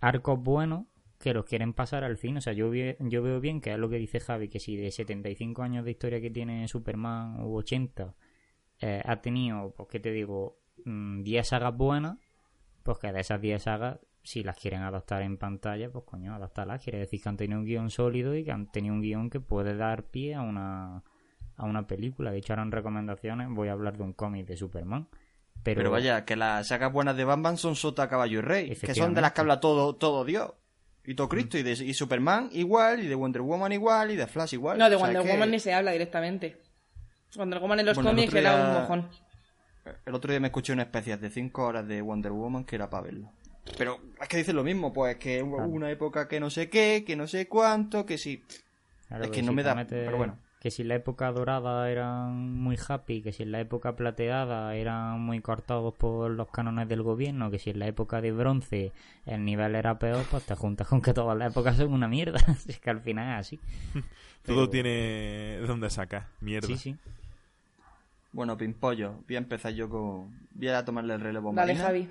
[0.00, 0.84] arcos buenos
[1.18, 2.36] que los quieren pasar al fin.
[2.36, 4.76] O sea, yo, vi- yo veo bien que es lo que dice Javi, que si
[4.76, 8.14] de 75 años de historia que tiene Superman u 80
[8.80, 12.16] eh, ha tenido, pues qué te digo, mm, 10 sagas buenas,
[12.82, 16.82] pues que de esas 10 sagas, si las quieren adaptar en pantalla, pues coño, adaptarlas.
[16.82, 19.40] Quiere decir que han tenido un guion sólido y que han tenido un guion que
[19.40, 21.02] puede dar pie a una,
[21.56, 22.30] a una película.
[22.30, 25.08] De hecho, ahora en recomendaciones voy a hablar de un cómic de Superman.
[25.62, 28.94] Pero, Pero, vaya, que las sagas buenas de Batman son Sota, Caballo y Rey, que
[28.94, 30.52] son de las que habla todo, todo Dios.
[31.04, 34.26] Y todo Cristo, y, de, y Superman igual, y de Wonder Woman igual, y de
[34.26, 34.78] Flash igual.
[34.78, 36.56] No, de O sea, Wonder que- Woman ni se habla directamente.
[37.36, 39.08] Wonder Woman en los Bueno, el cómics era día- un mojón.
[40.06, 42.90] El otro día me escuché una especie de 5 horas de Wonder Woman que era
[42.90, 43.30] para verlo.
[43.78, 45.70] Pero es que dicen lo mismo, pues que hubo Claro.
[45.70, 48.42] una época que no sé qué, que no sé cuánto, que sí.
[49.08, 50.38] Claro, Es que si no me da- pero bueno.
[50.60, 54.74] Que si en la época dorada eran muy happy, que si en la época plateada
[54.74, 58.92] eran muy cortados por los cánones del gobierno, que si en la época de bronce
[59.24, 62.38] el nivel era peor, pues te juntas con que todas las épocas son una mierda.
[62.68, 63.60] es que al final es así.
[64.44, 66.66] Todo Pero- tiene donde sacar, mierda.
[66.66, 66.96] Sí, sí.
[68.32, 70.46] Bueno, Pimpollo, voy a empezar yo con.
[70.52, 71.84] Voy a tomarle el relevo a Dale, Marina.
[71.86, 72.08] Javi.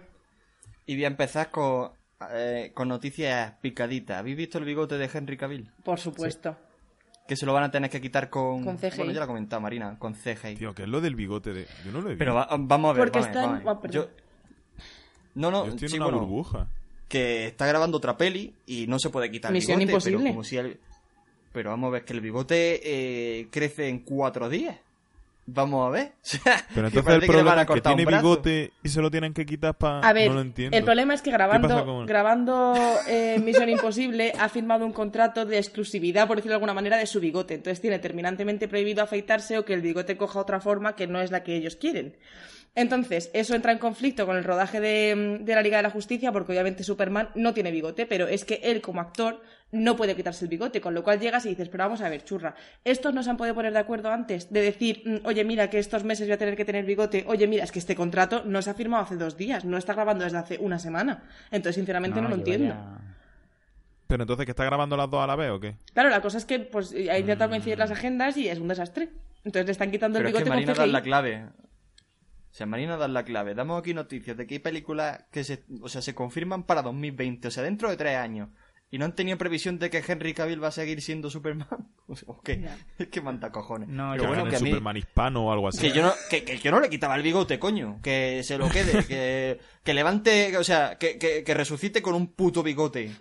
[0.85, 1.91] Y voy a empezar con,
[2.31, 4.17] eh, con noticias picaditas.
[4.19, 5.71] ¿Habéis visto el bigote de Henry Cavill?
[5.83, 6.57] Por supuesto.
[7.27, 8.63] Que se lo van a tener que quitar con.
[8.65, 8.97] Con CGI.
[8.97, 10.55] Bueno, ya lo ha comentado Marina, con CGI.
[10.55, 11.67] Tío, ¿qué es lo del bigote de.?
[11.85, 12.17] Yo no lo he visto.
[12.19, 13.03] Pero va- vamos a ver.
[13.11, 13.79] Porque vamos está en- ah.
[13.91, 14.09] Yo-
[15.35, 16.67] No, no, Yo estoy en sí, una bueno, burbuja.
[17.07, 20.23] que está grabando otra peli y no se puede quitar Misión el bigote, Imposible.
[20.23, 20.79] pero como si el-
[21.53, 22.81] pero vamos a ver que el bigote
[23.41, 24.75] eh, crece en cuatro días.
[25.53, 26.11] Vamos a ver.
[26.73, 29.45] Pero Que entonces el que problema que un tiene bigote y se lo tienen que
[29.45, 29.99] quitar para...
[30.07, 30.77] A ver, no lo entiendo.
[30.77, 32.73] el problema es que grabando, con- grabando
[33.07, 37.05] eh, Misión Imposible ha firmado un contrato de exclusividad, por decirlo de alguna manera, de
[37.05, 37.55] su bigote.
[37.55, 41.31] Entonces tiene terminantemente prohibido afeitarse o que el bigote coja otra forma que no es
[41.31, 42.15] la que ellos quieren.
[42.75, 46.31] Entonces, eso entra en conflicto con el rodaje de, de la Liga de la Justicia,
[46.31, 50.45] porque obviamente Superman no tiene bigote, pero es que él como actor no puede quitarse
[50.45, 53.21] el bigote, con lo cual llegas y dices, pero vamos a ver, churra, estos no
[53.21, 56.27] se han podido poner de acuerdo antes de decir, mm, oye, mira, que estos meses
[56.27, 58.73] voy a tener que tener bigote, oye, mira, es que este contrato no se ha
[58.73, 61.23] firmado hace dos días, no está grabando desde hace una semana.
[61.51, 62.73] Entonces, sinceramente, no, lo entiendo.
[62.73, 62.97] ya-
[64.07, 65.75] Pero entonces, ¿que está grabando las dos a la vez o qué?
[65.93, 69.09] Claro, la cosa es que pues ha intentado coincidir las agendas y es un desastre.
[69.45, 71.45] Entonces le están quitando Pero el es que bigote Marina da la clave.
[72.51, 73.53] O sea, Marina da la clave.
[73.53, 77.47] Damos aquí noticias de que hay películas que se, o sea, se confirman para 2020,
[77.47, 78.49] o sea, dentro de tres años.
[78.91, 81.67] Y no han tenido previsión de que Henry Cavill va a seguir siendo Superman.
[82.25, 82.67] ¿O qué?
[82.97, 83.87] Es que manda cojones.
[83.89, 84.69] No, Pero Que bueno, que a mí...
[84.69, 85.79] Superman hispano o algo así.
[85.79, 87.99] Que yo, no, que, que yo no le quitaba el bigote, coño.
[88.01, 89.03] Que se lo quede.
[89.07, 93.11] que, que levante, o sea, que, que, que resucite con un puto bigote.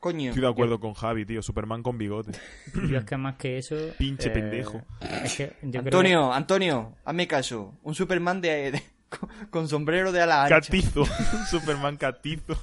[0.00, 0.30] Coño.
[0.30, 1.40] Estoy de acuerdo con Javi, tío.
[1.42, 2.32] Superman con bigote.
[2.74, 3.76] Yo es que más que eso...
[3.96, 4.82] Pinche eh, pendejo.
[5.22, 7.78] Es que yo creo Antonio, Antonio, hazme caso.
[7.84, 10.60] Un Superman de, de- con, con sombrero de ala ancha.
[10.60, 11.04] Catizo.
[11.48, 12.60] Superman catizo.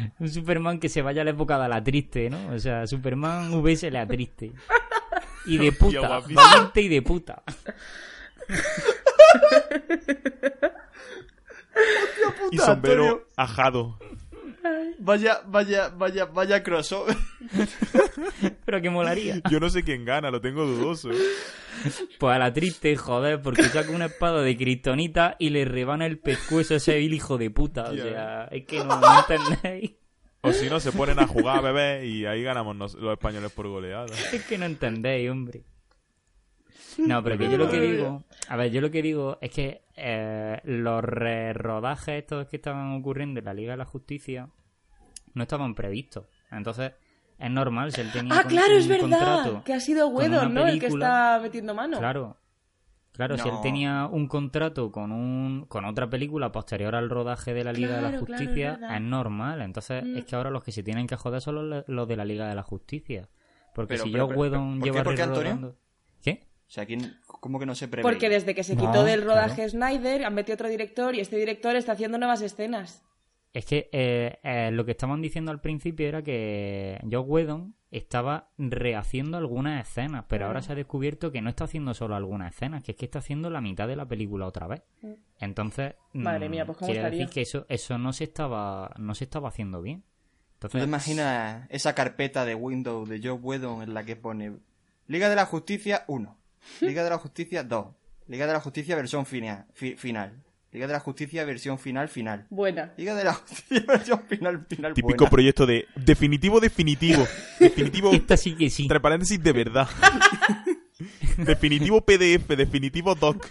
[0.18, 2.54] un Superman que se vaya a la época de la triste, ¿no?
[2.54, 4.52] O sea, Superman VS la triste.
[5.46, 6.20] Y de puta.
[6.20, 7.42] Valiente y de puta.
[12.52, 13.26] Y Puta, sombrero Antonio.
[13.36, 13.98] ajado.
[14.98, 17.16] Vaya, vaya, vaya, vaya crossover.
[18.64, 19.40] Pero que molaría.
[19.50, 21.10] Yo no sé quién gana, lo tengo dudoso.
[22.18, 26.18] Pues a la triste, joder, porque saca una espada de kriptonita y le rebana el
[26.18, 27.84] pescuezo a ese vil hijo de puta.
[27.90, 29.92] O sea, es que no, no entendéis.
[30.42, 33.68] O si no, se ponen a jugar bebé y ahí ganamos nos- los españoles por
[33.68, 34.06] goleada.
[34.32, 35.64] Es que no entendéis, hombre.
[36.98, 39.82] No, pero que yo lo que digo, a ver, yo lo que digo es que
[39.96, 44.48] eh, los re- rodajes estos que estaban ocurriendo en la Liga de la Justicia
[45.34, 46.26] no estaban previstos.
[46.50, 46.92] Entonces,
[47.38, 49.08] es normal si él tenía Ah, claro, es un verdad.
[49.10, 50.66] contrato Que ha sido Whedon, ¿no?
[50.66, 51.98] El que está metiendo mano.
[51.98, 52.36] Claro.
[53.12, 53.60] Claro, si él No.
[53.60, 58.02] tenía un contrato con un con otra película posterior al rodaje de la Liga de
[58.02, 59.60] la Claro, claro, Justicia, es es normal.
[59.62, 60.16] Entonces, Mm.
[60.18, 62.48] es que ahora los que se tienen que joder son los, los de la Liga
[62.48, 63.28] de la Justicia.
[63.74, 64.90] Porque Pero, si pero, yo pero, Whedon ¿por qué?
[64.92, 65.42] lleva ¿Por qué, Antonio?
[65.52, 65.76] rodando-
[66.22, 66.46] ¿Qué?
[66.66, 68.02] O sea, ¿quién, ¿cómo que no se prevé?
[68.08, 69.70] Porque desde que se No, quitó del rodaje claro.
[69.70, 73.02] Snyder, han metido otro director y este director está haciendo nuevas escenas.
[73.52, 78.50] Es que eh, eh, lo que estaban diciendo al principio era que Joe Whedon estaba
[78.58, 82.84] rehaciendo algunas escenas, pero ahora se ha descubierto que no está haciendo solo algunas escenas,
[82.84, 84.82] que es que está haciendo la mitad de la película otra vez.
[85.40, 87.18] Entonces, Madre mm, mía, pues, ¿cómo quiere estaría?
[87.20, 90.02] decir que eso, eso no se estaba, no se estaba haciendo bien.
[90.60, 94.52] ¿Tú Entonces, te imaginas esa carpeta de Windows de Joe Whedon en la que pone
[95.08, 96.36] Liga de la Justicia 1,
[96.82, 97.86] Liga de la Justicia 2,
[98.28, 100.34] Liga de la Justicia versión fina- fi- final,
[100.72, 102.92] Liga de la Justicia versión final final, Buena.
[102.96, 105.30] Liga de la Justicia versión final final Típico buena.
[105.30, 107.26] proyecto de definitivo, definitivo.
[107.58, 108.82] Definitivo, esta sí que sí.
[108.84, 109.88] entre paréntesis, de verdad.
[111.38, 113.46] definitivo PDF, definitivo doc.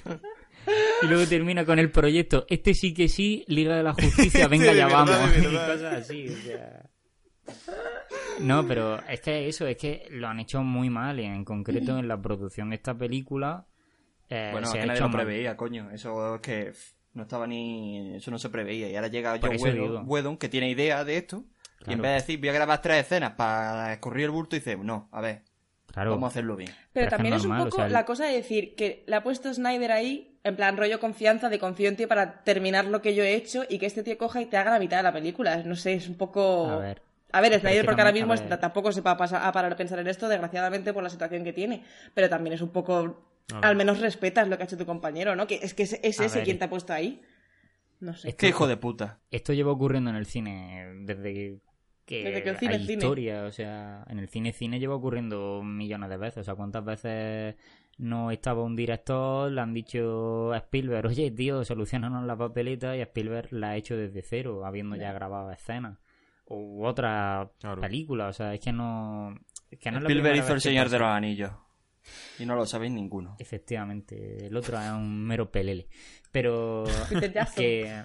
[1.01, 4.65] Y luego termina con el proyecto, este sí que sí, Liga de la Justicia, venga
[4.65, 5.37] Este ya verdad, vamos.
[5.37, 6.89] Y cosas así, o sea.
[8.41, 11.97] No, pero es que eso, es que lo han hecho muy mal y en concreto
[11.97, 13.65] en la producción de esta película
[14.29, 15.25] eh, Bueno, se que ha nadie hecho lo mal.
[15.25, 15.89] preveía, coño.
[15.91, 16.73] Eso es que
[17.13, 18.15] no estaba ni.
[18.15, 18.89] Eso no se preveía.
[18.89, 20.03] Y ahora llega eso Whedon.
[20.07, 21.43] Whedon, que tiene idea de esto.
[21.87, 24.75] Y en vez de decir, voy a grabar tres escenas para escurrir el bulto, dice,
[24.75, 25.43] no, a ver,
[25.91, 26.11] Claro.
[26.11, 26.69] vamos a hacerlo bien.
[26.93, 29.15] Pero también es es un o poco sea, el- la cosa de decir que le
[29.15, 33.01] ha puesto Snyder ahí, en plan rollo confianza, de confío en ti para terminar lo
[33.01, 35.03] que yo he hecho y que este tío coja y te haga la mitad de
[35.03, 35.57] la película.
[35.63, 36.67] No sé, es un poco...
[36.69, 37.01] A ver.
[37.31, 39.99] A ver, Snyder porque ahora mismo tampoco se va a, pasar, a parar a pensar
[39.99, 41.83] en esto, desgraciadamente por la situación que tiene.
[42.13, 43.28] Pero también es un poco...
[43.61, 45.47] Al menos respetas lo que ha hecho tu compañero, ¿no?
[45.47, 46.43] Que es que es, es ese ver.
[46.45, 47.21] quien te ha puesto ahí.
[47.99, 48.29] No sé.
[48.29, 49.19] Es Qué hijo de puta.
[49.31, 51.59] Esto lleva ocurriendo en el cine desde
[52.05, 52.93] que, Desde que el cine hay es cine.
[53.03, 56.83] historia, o sea, en el cine cine lleva ocurriendo millones de veces, o sea, cuántas
[56.85, 57.55] veces
[57.97, 63.01] no estaba un director, le han dicho a Spielberg, oye tío, solucionanos la papeleta y
[63.01, 65.99] Spielberg la ha hecho desde cero, habiendo ya grabado escenas.
[66.45, 67.81] U otra Claro.
[67.81, 69.35] película, o sea, es que no...
[69.69, 71.51] es que no es la Spielberg hizo El Señor de los Anillos.
[72.39, 73.35] Y no lo sabéis ninguno.
[73.39, 75.87] Efectivamente, el otro es un mero pelele.
[76.31, 76.83] Pero
[77.55, 78.03] que,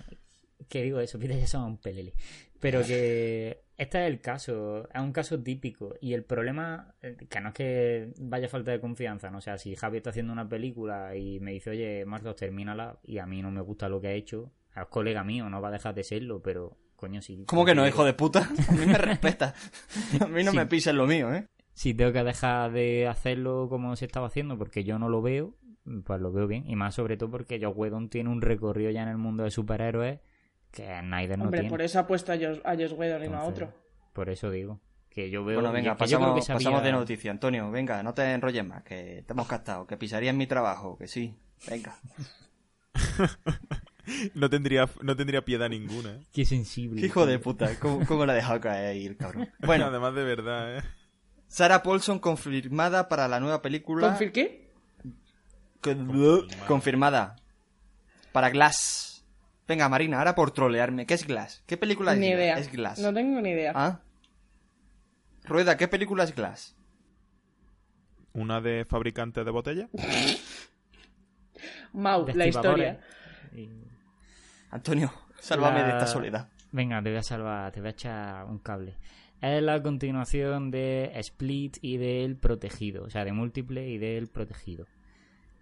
[0.69, 2.15] que digo eso, Peter Jackson es un pelele.
[2.61, 5.95] Pero que este es el caso, es un caso típico.
[6.01, 6.95] Y el problema,
[7.29, 9.39] que no es que vaya falta de confianza, ¿no?
[9.39, 13.19] O sea, si Javi está haciendo una película y me dice, oye, Marcos, termínala, y
[13.19, 15.73] a mí no me gusta lo que ha hecho, es colega mío, no va a
[15.73, 17.45] dejar de serlo, pero coño, sí.
[17.47, 18.49] ¿Cómo que no, hijo de puta?
[18.69, 19.55] A mí me respeta.
[20.21, 20.57] A mí no Sí.
[20.57, 21.47] me pises lo mío, ¿eh?
[21.75, 25.55] Si tengo que dejar de hacerlo como se estaba haciendo porque yo no lo veo,
[26.05, 26.65] pues lo veo bien.
[26.69, 29.51] Y más sobre todo porque Joe Whedon tiene un recorrido ya en el mundo de
[29.51, 30.21] superhéroes
[30.71, 31.71] que Snyder no Hombre, tiene.
[31.71, 33.75] por eso ha puesto a Josh, a Josh Whedon y no a Entonces, otro.
[34.13, 34.81] Por eso digo.
[35.11, 35.57] Que yo veo.
[35.61, 37.31] Bueno, venga, que yo pasamos, que sabía- pasamos de noticia.
[37.31, 41.07] Antonio, venga, no te enrolles más, que te hemos captado, que pisarías mi trabajo, que
[41.07, 41.37] sí.
[41.69, 41.95] Venga.
[44.35, 46.11] No tendría, no tendría piedad ninguna.
[46.17, 46.21] ¿eh?
[46.33, 47.01] Qué sensible.
[47.01, 49.49] Qué hijo de puta, ¿cómo, cómo la ha dejado caer ahí el cabrón?
[49.61, 50.83] Bueno, Además de verdad, ¿eh?
[51.55, 54.09] Sarah Paulson confirmada para la nueva película.
[54.09, 54.73] ¿Confir qué?
[55.81, 57.37] Con- Confirmada.
[58.33, 59.25] Para Glass.
[59.69, 61.07] Venga, Marina, ahora por trolearme.
[61.07, 61.63] ¿Qué es Glass?
[61.67, 62.39] ¿Qué película es Ni Glass?
[62.41, 62.59] idea.
[62.59, 62.99] Es Glass.
[62.99, 63.71] No tengo ni idea.
[63.73, 64.01] ¿Ah?
[65.45, 66.75] Rueda, ¿qué película es Glass?
[68.33, 69.89] Una de fabricantes de botella.
[71.93, 72.99] Mau, la historia.
[73.55, 73.71] Y-
[74.71, 76.49] Antonio, sálvame La- de esta soledad.
[76.73, 78.97] Venga, te voy a salvar, te voy a echar un cable.
[79.47, 84.87] Es la continuación de Split y del Protegido, o sea, de Múltiple y del Protegido.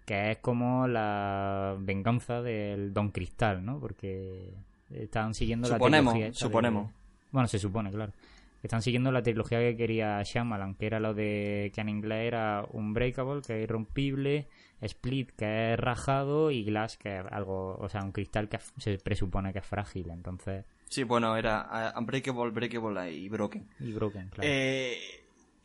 [0.05, 3.79] Que es como la venganza del Don Cristal, ¿no?
[3.79, 4.53] Porque
[4.89, 6.27] están siguiendo Suponemos, la trilogía.
[6.31, 6.91] de- suponemos.
[7.31, 8.13] Bueno, se supone, claro.
[8.61, 12.65] Están siguiendo la trilogía que quería Shyamalan, que era lo de que en inglés era
[12.71, 14.47] Unbreakable, que es irrompible,
[14.81, 18.97] Split, que es rajado, y Glass, que es algo, o sea, un cristal que se
[18.99, 23.67] presupone que es frágil, entonces, Sí, bueno, era Unbreakable, Breakable y Broken.
[23.79, 24.43] y broken, claro.
[24.47, 24.95] Eh,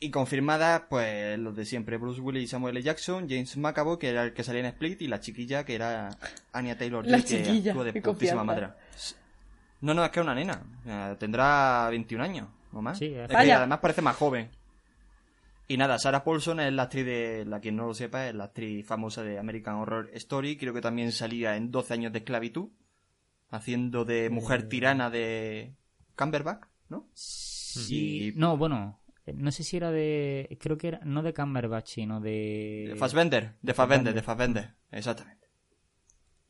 [0.00, 1.98] y confirmada, pues, los de siempre.
[1.98, 2.82] Bruce Willis y Samuel L.
[2.82, 6.08] Jackson, James McAvoy, que era el que salía en Split, y la chiquilla, que era
[6.52, 8.68] Anya Taylor-Joy, La que chiquilla, actúa de putísima madre.
[9.82, 10.62] No, no, es que es una nena.
[10.86, 12.96] Eh, tendrá 21 años, o más.
[12.98, 14.48] Sí, es- que además parece más joven.
[15.66, 18.44] Y nada, Sarah Paulson es la actriz de, la quien no lo sepa, es la
[18.44, 20.56] actriz famosa de American Horror Story.
[20.56, 22.68] Creo que también salía en 12 años de esclavitud,
[23.50, 24.64] haciendo de mujer Eh.
[24.64, 25.74] tirana de
[26.16, 27.08] Cumberbatch, ¿no?
[27.14, 29.00] Sí, y- no, bueno,
[29.34, 32.86] no sé si era de, creo que era, no de Cumberbatch, sino de...
[32.90, 35.38] De Fassbender, de Fassbender, de Fassbender, exactamente.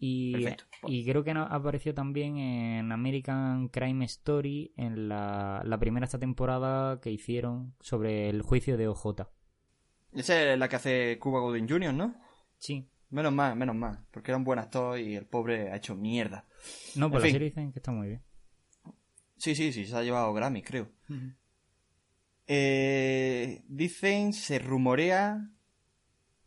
[0.00, 0.64] Y, Perfecto.
[0.87, 7.00] y creo que apareció también en American Crime Story en la, la primera esta temporada
[7.00, 9.26] que hicieron sobre el juicio de OJ.
[10.12, 12.14] Esa es la que hace Cuba Gooding Jr., ¿no?
[12.58, 12.88] Sí.
[13.11, 16.47] Menos mal, menos mal, porque era un buen actor y el pobre ha hecho mierda.
[16.94, 17.33] No, pues En la fin.
[17.33, 18.23] serie dicen que está muy bien.
[19.37, 20.90] Sí, sí, sí, se ha llevado Grammy, creo.
[22.47, 25.49] Eh, dicen, se rumorea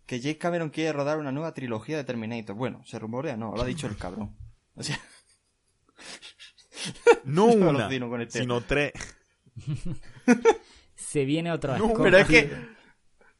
[0.05, 2.55] que James Cameron quiere rodar una nueva trilogía de Terminator.
[2.55, 4.35] Bueno, se rumorea, no, lo ha dicho el cabrón.
[4.75, 4.99] O sea,
[7.25, 7.87] No una,
[8.23, 8.39] este.
[8.39, 8.93] sino tres.
[10.95, 12.03] Se viene otra no, escoba.
[12.05, 12.51] pero es que...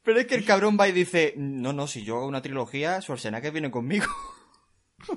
[0.04, 3.00] Pero es que el cabrón va y dice, no, no, si yo hago una trilogía,
[3.00, 4.06] Schwarzenegger viene conmigo.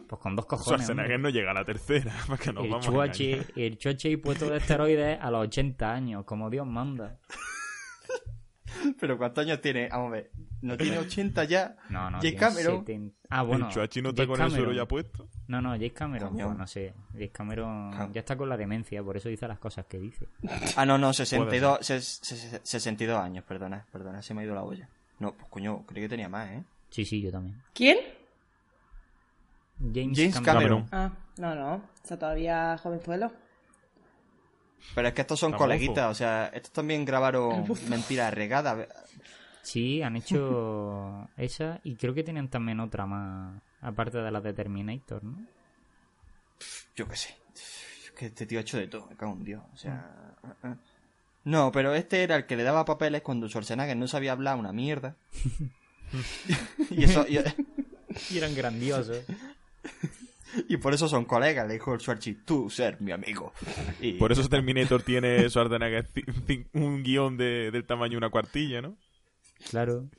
[0.07, 0.65] Pues con dos cojones.
[0.81, 1.17] Schwarzenegger hombre.
[1.19, 2.11] no llega a la tercera.
[2.27, 3.51] Para que nos El vamos a chuache, engañar.
[3.55, 7.19] el chuache y puesto de esteroides a los 80 años, como Dios manda.
[8.99, 9.87] Pero ¿cuántos años tiene?
[9.89, 10.31] Vamos a ver.
[10.65, 11.75] ¿No tiene 80 ya?
[11.89, 12.79] No, no, James tiene Cameron.
[12.79, 13.15] 70.
[13.29, 13.67] Ah, bueno.
[13.67, 14.75] el chuachi no está con el suelo Cameron.
[14.75, 15.27] ya puesto.
[15.47, 16.93] No, no, James Cameron, pues no sé.
[17.13, 20.27] James Cameron Cam- ya está con la demencia, por eso dice las cosas que dice.
[20.75, 24.63] Ah, no, no, 62, ses- ses- 62 años, perdona, perdona, se me ha ido la
[24.63, 24.89] olla.
[25.19, 26.63] No, pues coño, creí que tenía más, ¿eh?
[26.89, 27.61] Sí, sí, yo también.
[27.73, 27.97] ¿Quién?
[29.79, 30.85] James, James Cameron.
[30.85, 30.89] Cameron.
[30.91, 31.81] Ah, no, no.
[32.01, 33.31] Está todavía jovenzuelo.
[34.93, 38.87] Pero es que estos son coleguitas, o sea, estos también grabaron mentiras regadas.
[39.65, 44.53] Sí, han hecho esa y creo que tienen también otra más, aparte de la de
[44.53, 45.35] Terminator, ¿no?
[46.95, 47.35] Yo qué sé.
[47.55, 49.63] Es que este tío ha hecho de todo, me cago en Dios.
[49.73, 50.35] O sea.
[50.43, 50.75] eh, eh.
[51.45, 54.71] No, pero este era el que le daba papeles cuando Schwarzenegger no sabía hablar una
[54.71, 55.15] mierda.
[56.91, 57.25] y eso.
[57.27, 57.39] Y,
[58.33, 59.25] Y eran grandiosos.
[60.69, 63.51] y por eso son colegas, le dijo el Schwarzenegger, tú ser mi amigo.
[63.99, 66.07] Y, Por eso Terminator tiene Schwarzenegger
[66.73, 68.95] un guion de, del tamaño de una cuartilla, ¿no?
[69.69, 70.09] Claro.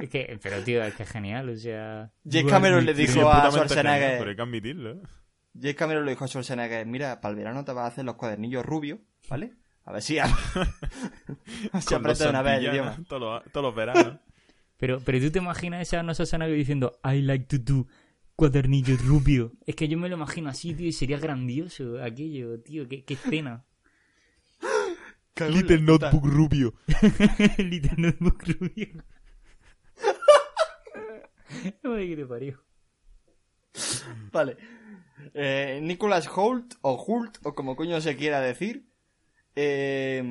[0.00, 2.10] Es que, pero tío, es que es genial, o sea...
[2.28, 4.18] James Cameron le Sí, dijo a puramente genial, Schwarzenegger.
[4.18, 4.90] Pero hay que admitirlo.
[4.92, 5.00] ¿eh?
[5.54, 8.14] James Cameron le dijo a Schwarzenegger, mira, para el verano te vas a hacer los
[8.14, 9.52] cuadernillos rubios, ¿vale?
[9.84, 12.96] A ver si, a ver si aprendes de una vez el idioma.
[13.08, 14.18] Todos los, todos los veranos.
[14.78, 17.86] Pero, pero tú te imaginas esa no Schwarzenegger diciendo I like to do
[18.34, 19.52] cuadernillos rubio.
[19.66, 23.14] Es que yo me lo imagino así, tío, y sería grandioso aquello, tío, qué, qué
[23.14, 23.64] escena.
[25.48, 26.74] Little Notebook Rubio.
[27.58, 28.88] Little Notebook rubio.
[31.84, 32.62] Ay, que te parió.
[34.32, 34.56] Vale.
[35.34, 38.86] Eh, Nicholas Holt, o Hult, o como coño se quiera decir,
[39.54, 40.22] eh,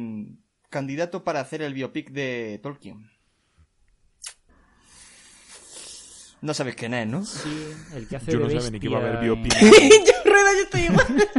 [0.69, 3.09] candidato para hacer el biopic de Tolkien.
[6.41, 7.25] No sabes quién es, ¿no?
[7.25, 7.49] Sí,
[7.95, 9.53] el que hace Yo no sabía ni que iba a haber biopic.
[9.61, 11.29] en- yo, Rueda, yo estoy igual.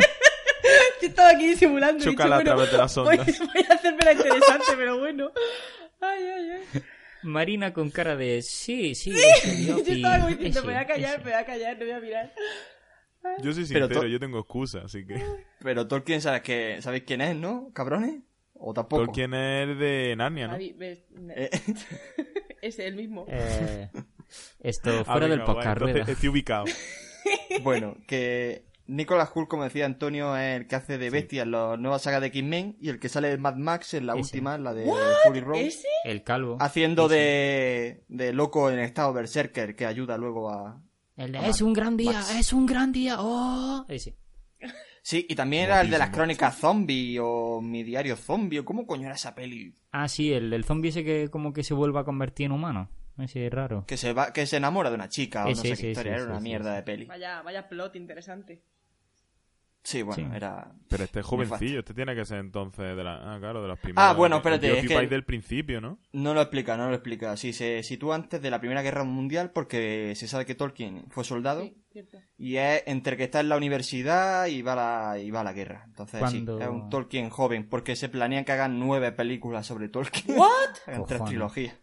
[1.07, 2.05] Yo estaba aquí disimulando.
[2.05, 3.39] he dicho, a bueno, través de las voy, ondas.
[3.39, 5.31] voy a hacerme la interesante, pero bueno.
[6.01, 6.83] Ay, ay, ay.
[7.23, 10.87] Marina con cara de sí, sí, ese Yo estaba como diciendo, ese, me voy a
[10.87, 11.19] callar, ese.
[11.19, 12.33] me voy a callar, no voy a mirar.
[13.43, 15.21] Yo soy Pero sincero, to- yo tengo excusa, así que...
[15.61, 17.71] Pero Tolkien, ¿sabes, que, ¿sabéis quién es, no?
[17.75, 18.21] ¿Cabrones?
[18.55, 19.07] ¿O tampoco?
[19.07, 20.57] Tolkien es de Narnia, ¿no?
[20.77, 21.03] Ves,
[21.35, 21.51] Eh,
[22.63, 23.27] Ese, el mismo.
[23.29, 23.91] Eh,
[24.61, 26.13] esto Ah, fuera del venga, guay, podcast, entonces rueda.
[26.13, 26.65] Estoy ubicado.
[27.63, 31.77] Bueno, que Nicolas Hull, como decía Antonio, es el que hace de bestia en la
[31.77, 34.21] nueva saga de X-Men y el que sale de Mad Max en la Ese.
[34.23, 34.91] última, la de
[35.27, 35.61] Fury Road.
[35.61, 35.89] ¿Ese?
[36.05, 36.57] El calvo.
[36.61, 40.81] Haciendo de, de loco en estado berserker que ayuda luego a...
[41.17, 42.35] El de, es un gran día, Max.
[42.37, 43.17] es un gran día.
[43.19, 43.85] Oh.
[43.89, 44.17] Ese.
[45.03, 48.87] Sí, y también era el de las crónicas zombie o mi diario zombie o cómo
[48.89, 52.01] coño era esa peli Ah, sí, el, el zombie ese que como que se vuelve
[52.01, 52.91] a convertir en humano.
[53.17, 53.85] Ese es raro.
[53.87, 56.13] que se va que se enamora de una chica o no sé ese, qué historia,
[56.17, 56.77] ese, era una ese, mierda ese.
[56.77, 57.05] de peli.
[57.07, 58.61] Vaya, vaya plot interesante.
[59.87, 60.37] Sí, bueno, Sí.
[60.37, 63.35] era Pero este es jovencillo, este tiene que ser entonces de la...
[63.35, 64.11] Ah, claro, de las primeras.
[64.11, 66.01] Ah, bueno, espérate, es que- del principio, ¿no?
[66.13, 67.37] No lo explica, no lo explica.
[67.37, 71.23] Sí, se sitúa antes de la Primera Guerra Mundial porque se sabe que Tolkien fue
[71.23, 72.19] soldado Sí, cierto.
[72.37, 75.45] y es entre que está en la universidad y va a la, y va a
[75.45, 75.85] la guerra.
[75.87, 79.89] Entonces Cuando- sí, es un Tolkien joven porque se planean que hagan nueve películas sobre
[79.89, 80.37] Tolkien.
[80.37, 80.49] ¿What?
[80.89, 81.77] Hagan tres trilogías.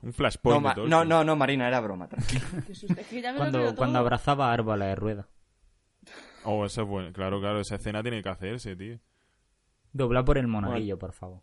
[0.00, 0.88] Un No, flashpoint de Tolkien.
[0.90, 5.28] no, no, no, Marina, era broma, lo Cuando, cuando abrazaba árboles de rueda.
[6.46, 7.12] Oh, eso es bueno.
[7.12, 8.98] Claro, claro, esa escena tiene que hacerse, tío.
[9.92, 11.42] Dobla por el monaguillo, por favor.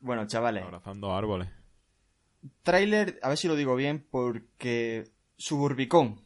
[0.00, 1.48] Bueno, chavales, Abrazando árboles.
[2.62, 6.20] Trailer, a ver si lo digo bien, porque Suburbicon,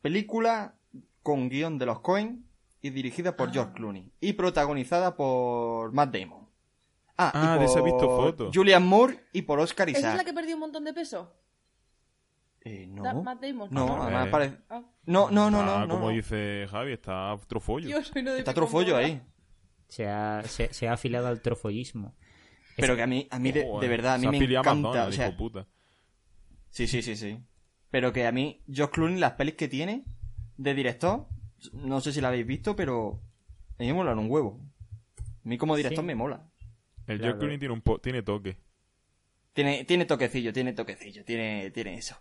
[0.00, 0.74] película
[1.22, 2.46] con guion de los Coen
[2.82, 6.48] y dirigida por George Clooney y protagonizada por Matt Damon.
[7.18, 8.50] Ah, Ah, y de esa he por visto fotos.
[8.54, 10.16] Julian Moore y por Oscar ¿Esa es Isaac.
[10.16, 11.30] la que perdió un montón de peso?
[12.62, 13.68] Eh, Da- no, Matt Damon.
[13.70, 14.30] no, Ah, además eh.
[14.30, 14.56] parece...
[14.68, 16.14] Ah, No, no, no, Ah, no, no, como no.
[16.14, 17.86] dice Javi, está trofollo.
[17.86, 19.22] Dios, no Está trofollo ahí.
[19.88, 22.14] Se ha, se, se ha afiliado al trofollismo.
[22.76, 24.74] Pero que a mí, a mí de, verdad, a mí se ha me encanta.
[24.74, 25.66] Madonna, o sea, puta.
[26.70, 27.38] Sí, sí, sí, sí.
[27.90, 30.04] Pero que a mí, George Clooney, las pelis que tiene
[30.56, 31.26] de director,
[31.72, 33.20] no sé si la habéis visto, pero
[33.78, 34.60] a mí me molan un huevo.
[35.18, 36.06] A mí como director Sí.
[36.06, 36.48] me mola.
[37.06, 37.22] El Claro.
[37.22, 38.58] George Clooney tiene, un po- tiene toque.
[39.52, 42.16] Tiene, tiene toquecillo, tiene toquecillo, tiene, tiene eso.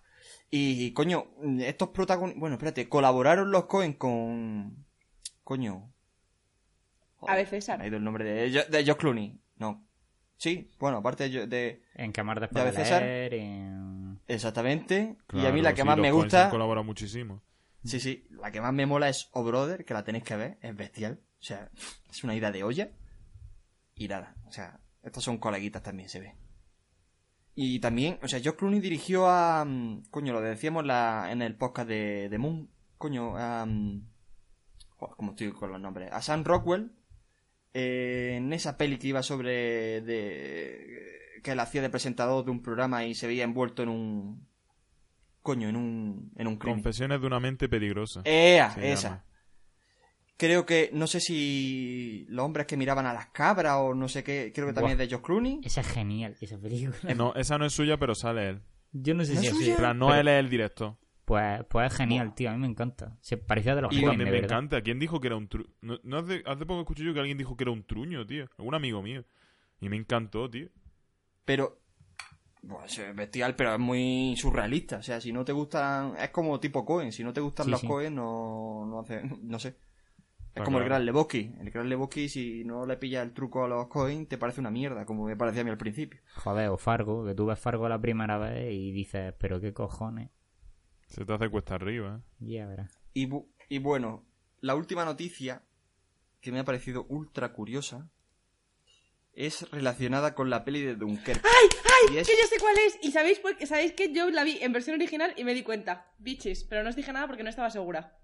[0.52, 1.28] Y, coño,
[1.60, 2.40] estos protagonistas...
[2.40, 4.86] Bueno, espérate, colaboraron los Cohen con...
[5.44, 5.94] Coño.
[7.28, 7.78] A ver, César.
[7.78, 9.40] me ha ido el nombre de, de George Clooney.
[9.58, 9.86] No.
[10.38, 11.48] Sí, bueno, aparte de...
[11.48, 13.04] de- En Camar después ¿Ya de César?
[13.04, 14.20] en...
[14.28, 15.18] exactamente.
[15.34, 16.50] y a mí la que sí, más los me gusta...
[16.50, 17.44] colaborado muchísimo.
[17.84, 20.58] Sí, sí, la que más me mola es O Brother, que la tenéis que ver,
[20.62, 21.20] es bestial.
[21.40, 21.70] O sea,
[22.10, 22.90] es una ida de olla.
[23.96, 26.36] Y nada, o sea, estos son coleguitas también, se ve.
[27.62, 29.66] Y también, o sea, George Clooney dirigió a...
[29.66, 32.70] mm, Coño, lo decíamos la, en el podcast de, de Moon.
[32.98, 33.68] Coño, a...
[34.96, 36.10] joder, ¿Cómo estoy con los nombres?
[36.14, 36.92] A Sam Rockwell.
[37.74, 40.00] eh, en esa peli que iba sobre...
[40.02, 44.48] de que él hacía de presentador de un programa y se veía envuelto en un...
[45.42, 46.32] Coño, en un...
[46.38, 46.78] En un crimen.
[46.82, 48.22] Confesiones de una mente peligrosa.
[48.24, 49.10] Ea, se esa.
[49.10, 49.24] llama.
[50.40, 54.24] Creo que, no sé si los hombres que miraban a las cabras o no sé
[54.24, 55.04] qué, creo que también Buah.
[55.04, 55.60] es de George Clooney.
[55.66, 57.14] Esa es genial, esa película.
[57.14, 58.62] No, esa no es suya, pero sale él.
[58.94, 59.72] Yo no sé ¿No si es suya?
[59.74, 60.96] En plan, no Pero- él es el director.
[61.26, 62.50] Pues, pues es genial, tío.
[62.50, 63.18] A mí me encanta.
[63.22, 64.46] Se parecía de los Y también de me verdad.
[64.58, 64.82] encanta.
[64.82, 65.70] ¿Quién dijo que era un truño?
[65.82, 68.46] No, no hace, hace poco escuché yo que alguien dijo que era un truño, tío.
[68.60, 69.26] Un amigo mío.
[69.82, 70.70] Y me encantó, tío.
[71.46, 71.82] Pero,
[72.68, 74.98] pues es bestial, pero es muy surrealista.
[74.98, 77.12] O sea, si no te gustan, es como tipo Cohen.
[77.12, 77.88] Si no te gustan Sí, los sí.
[77.88, 79.76] Cohen, no, no hace, no sé.
[80.60, 80.86] Es Ah, como el.
[80.86, 81.54] Gran Lebowski.
[81.60, 84.72] El Gran Lebowski, si no le pillas el truco a los Cohen, te parece una
[84.72, 86.22] mierda, como me parecía a mí al principio.
[86.36, 90.30] Joder, o Fargo, que tú ves Fargo la primera vez y dices, pero qué cojones.
[91.08, 92.24] Se te hace cuesta arriba, ¿eh?
[92.40, 93.00] Ya verás.
[93.14, 94.26] Y, bu- y bueno,
[94.62, 95.64] la última noticia
[96.42, 98.10] que me ha parecido ultra curiosa
[99.34, 101.42] es relacionada con la peli de Dunkerque.
[101.48, 101.70] ¡Ay!
[102.12, 102.18] ¡Ay!
[102.18, 103.00] Es- Que yo sé cuál es.
[103.02, 106.12] Y sabéis, por- sabéis que yo la vi en versión original y me di cuenta.
[106.20, 106.64] Bitches.
[106.66, 108.18] Pero no os dije nada porque no estaba segura.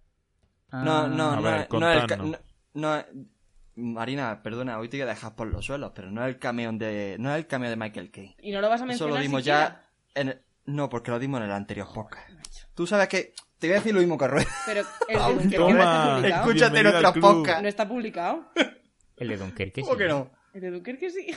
[0.72, 2.38] No, no, A no, ver, es- no es el no,
[2.74, 3.06] no es-
[3.78, 6.72] Marina, perdona, hoy te voy a dejar por los suelos, pero no es el cameo
[6.72, 8.36] de, no es el cameo de Michael Caine.
[8.42, 9.84] Y no lo vas a Eso mencionar lo dimos siquiera.
[10.16, 12.30] ya en el- no, porque lo dimos en el anterior podcast.
[12.74, 14.48] Tú sabes que te voy a decir lo mismo que Rueda.
[14.66, 16.46] Pero el de Dunkerque no está publicado.
[16.48, 17.62] Escúchate nuestros podcasts.
[17.62, 18.52] No está publicado.
[19.18, 19.98] El de Dunkerque, ¿Cómo sí.
[20.00, 20.32] que no?
[20.54, 21.28] El de Dunkerque sí.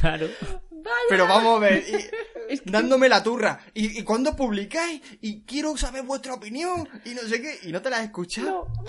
[0.00, 0.28] Claro.
[0.70, 0.96] Vaya.
[1.08, 1.94] Pero vamos a ver, y-
[2.52, 3.60] Es que- dándome la turra.
[3.74, 5.00] ¿Y, ¿Y cuándo publicáis?
[5.20, 6.88] Y quiero saber vuestra opinión.
[7.04, 7.58] Y no sé qué.
[7.68, 8.68] Y no te la has escuchado.
[8.74, 8.84] No.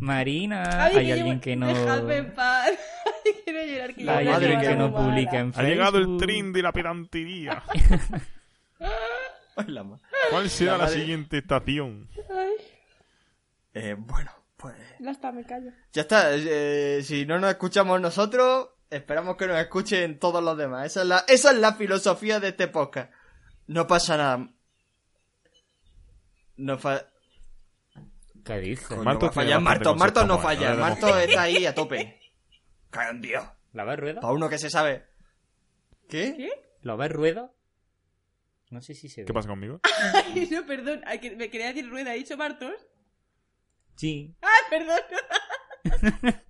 [0.00, 1.66] Marina, Ay, hay que alguien yo- que no...
[1.74, 2.68] Madre en paz.
[3.24, 3.94] Ay, quiero llorar.
[3.94, 6.20] Que yo La Hay alguien que no publica en Ha llegado el Facebook.
[6.20, 7.62] tren de la pedantería.
[9.56, 9.98] Ay, la ma-
[10.30, 12.08] ¿Cuál será La siguiente estación?
[12.30, 12.52] Ay,
[13.74, 14.74] Eh, bueno, pues...
[15.00, 15.72] ya está, me callo.
[15.92, 16.28] Ya está.
[16.32, 20.86] eh, si no nos escuchamos nosotros, esperamos que nos escuchen todos los demás.
[20.86, 23.12] Esa es la, esa es la filosofía de este podcast.
[23.66, 24.48] No pasa nada.
[26.56, 27.02] No fa...
[28.44, 28.96] ¿Qué dices?
[28.98, 29.94] Marto va a tiene fallar bastante Marto.
[29.96, 30.68] Marto no falla.
[30.68, 32.20] bueno, Marto está ahí a tope.
[33.20, 33.44] Dios.
[33.72, 34.20] ¿La ves rueda?
[34.20, 35.06] Para uno que se sabe.
[36.08, 36.34] ¿Qué?
[36.36, 36.50] ¿Qué?
[36.82, 37.52] ¿La ves rueda?
[38.70, 39.26] No sé si se ve.
[39.26, 39.80] ¿Qué pasa conmigo?
[40.14, 41.02] Ay, no, perdón.
[41.36, 42.14] Me quería decir rueda.
[42.14, 42.72] ¿He dicho Martos?
[43.96, 44.34] Sí.
[44.40, 46.40] ¡Ay, perdón!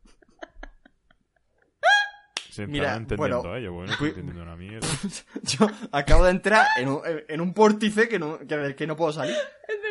[2.58, 4.88] Se Mira, entendiendo bueno, ellos, bueno, estoy entendiendo una mierda.
[5.44, 8.96] Yo acabo de entrar en un, en un vórtice que no, que, del que no
[8.96, 9.36] puedo salir.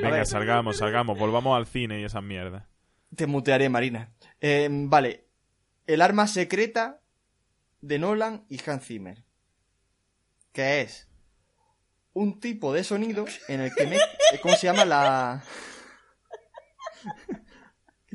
[0.02, 2.66] Venga, salgamos, salgamos, volvamos al cine y esas mierdas.
[3.16, 4.12] Te mutearé, Marina.
[4.42, 5.28] Eh, vale.
[5.86, 7.00] El arma secreta
[7.80, 9.24] de Nolan y Hans Zimmer.
[10.52, 11.08] Que es
[12.12, 13.98] un tipo de sonido en el que me...
[14.42, 15.42] ¿Cómo se llama la...?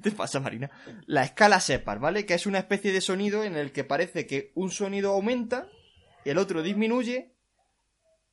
[0.03, 0.71] ¿Qué te pasa, Marina?
[1.07, 2.27] La escala Separ, ¿vale?
[2.27, 5.69] Que es una especie de sonido en el que parece que un sonido aumenta
[6.25, 7.35] y el otro disminuye.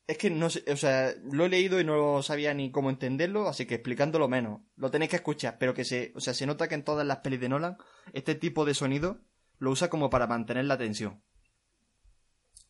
[0.06, 3.46] Es que no sé, o sea, lo he leído y no sabía ni cómo entenderlo,
[3.48, 4.60] así que explicándolo menos.
[4.76, 7.18] Lo tenéis que escuchar, pero que se, o sea, se nota que en todas las
[7.18, 7.76] pelis de Nolan
[8.12, 9.20] este tipo de sonido
[9.58, 11.22] lo usa como para mantener la tensión.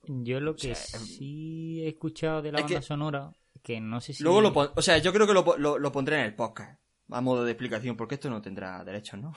[0.06, 3.32] Yo lo que sea, em, sí he escuchado de la que- banda sonora,
[3.62, 4.22] que no sé si...
[4.22, 6.80] Luego lo pon- o sea, yo creo que lo, lo- lo pondré en el podcast,
[7.10, 9.34] a modo de explicación, porque esto no tendrá derechos, ¿no?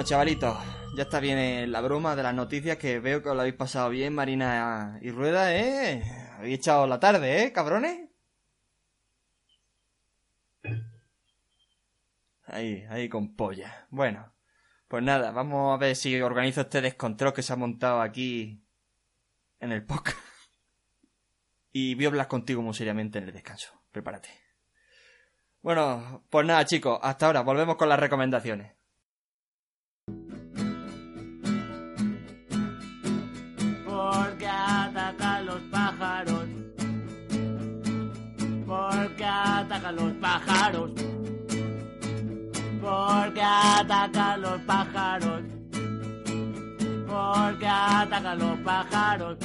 [0.00, 0.56] Bueno, chavalitos,
[0.96, 3.56] ya está bien eh, la broma de las noticias que veo que os lo habéis
[3.56, 6.02] pasado bien, Marina y Rueda, ¿eh?
[6.38, 8.08] Habéis echado la tarde, ¿eh, cabrones?
[12.46, 13.88] Ahí, ahí con polla.
[13.90, 14.32] Bueno,
[14.88, 18.64] pues nada, vamos a ver si organizo este descontrol que se ha montado aquí
[19.58, 20.16] en el podcast.
[21.72, 23.82] Y voy a hablar contigo muy seriamente en el descanso.
[23.92, 24.30] Prepárate.
[25.60, 28.79] Bueno, pues nada, chicos, hasta ahora, volvemos con las recomendaciones.
[39.90, 40.92] Atacan los pájaros.
[42.80, 45.42] Porque atacan los pájaros.
[47.06, 49.38] Porque atacan los pájaros.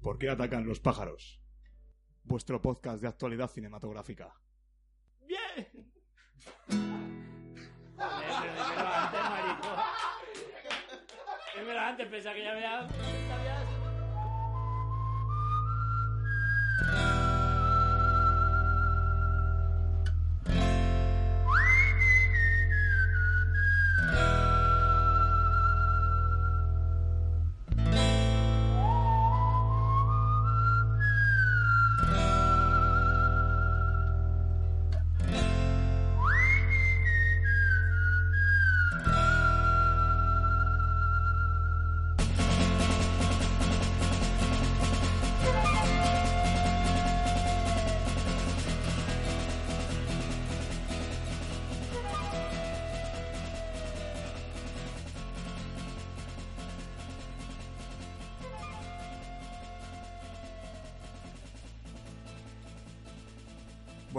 [0.00, 1.40] ¿Por qué atacan los pájaros?
[2.24, 4.32] Vuestro podcast de actualidad cinematográfica.
[11.56, 13.19] Dímelo antes, pensaba que ya había...
[16.86, 17.09] Bye.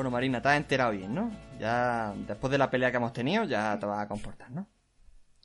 [0.02, 1.32] Bueno, Marina, te has enterado bien, ¿no?
[1.60, 4.68] Ya, después de la pelea que hemos tenido, ya te vas a comportar, ¿no?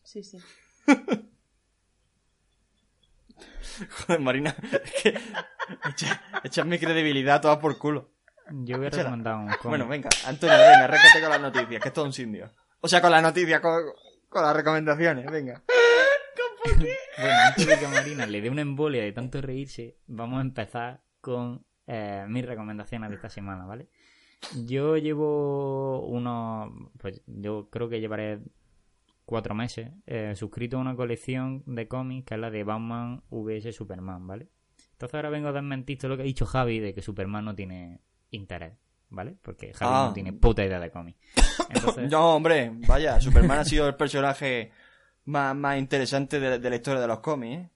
[0.02, 0.38] Sí, sí.
[4.06, 5.10] Joder, Marina, es que
[5.90, 8.12] echa- echas mi credibilidad toda por culo.
[8.50, 9.02] Yo voy a Échala.
[9.02, 9.62] recomendar un cómic.
[9.64, 12.50] Bueno, venga, Antonio, venga, arrécate con las noticias, que es todo un sindio.
[12.80, 13.82] O sea, con las noticias, con,
[14.30, 15.62] con las recomendaciones, venga.
[17.18, 21.02] Bueno, antes de que Marina le dé una embolia de tanto reírse, vamos a empezar
[21.20, 23.88] con eh, mis recomendaciones de esta semana, ¿vale?
[24.64, 28.40] Yo llevo unos, pues yo creo que llevaré
[29.24, 33.74] cuatro meses eh, suscrito a una colección de cómics que es la de Batman vs
[33.74, 34.48] Superman, ¿vale?
[34.92, 37.54] Entonces ahora vengo a desmentir todo lo que ha dicho Javi de que Superman no
[37.54, 38.74] tiene interés,
[39.10, 39.36] ¿vale?
[39.42, 40.04] Porque Javi Ah.
[40.08, 41.18] no tiene puta idea de cómics.
[41.68, 44.70] Entonces, No, hombre, vaya, Superman ha sido el personaje
[45.24, 47.70] más, más interesante de, de la historia de los cómics, ¿eh?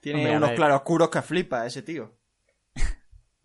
[0.00, 2.14] Tiene Hombre, unos claroscuros que flipa ese tío.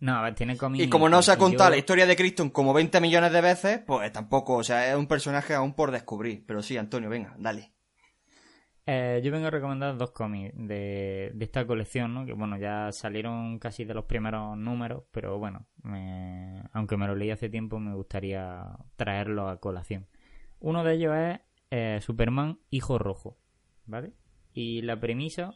[0.02, 0.84] No, a ver, tiene cómics.
[0.84, 3.40] Y como no se ha contado yo- la historia de Criston como 20 millones de
[3.40, 6.44] veces, pues tampoco, o sea, es un personaje aún por descubrir.
[6.46, 7.72] Pero sí, Antonio, venga, dale.
[8.84, 12.26] Eh, yo vengo a recomendar dos cómics de, de esta colección, ¿no?
[12.26, 17.14] Que bueno, ya salieron casi de los primeros números, pero bueno, me- aunque me lo
[17.14, 18.64] leí hace tiempo, me gustaría
[18.96, 20.08] traerlo a colación.
[20.58, 21.40] Uno de ellos es
[21.70, 23.38] eh, Superman Hijo Rojo,
[23.86, 24.14] ¿vale?
[24.52, 25.54] Y la premisa,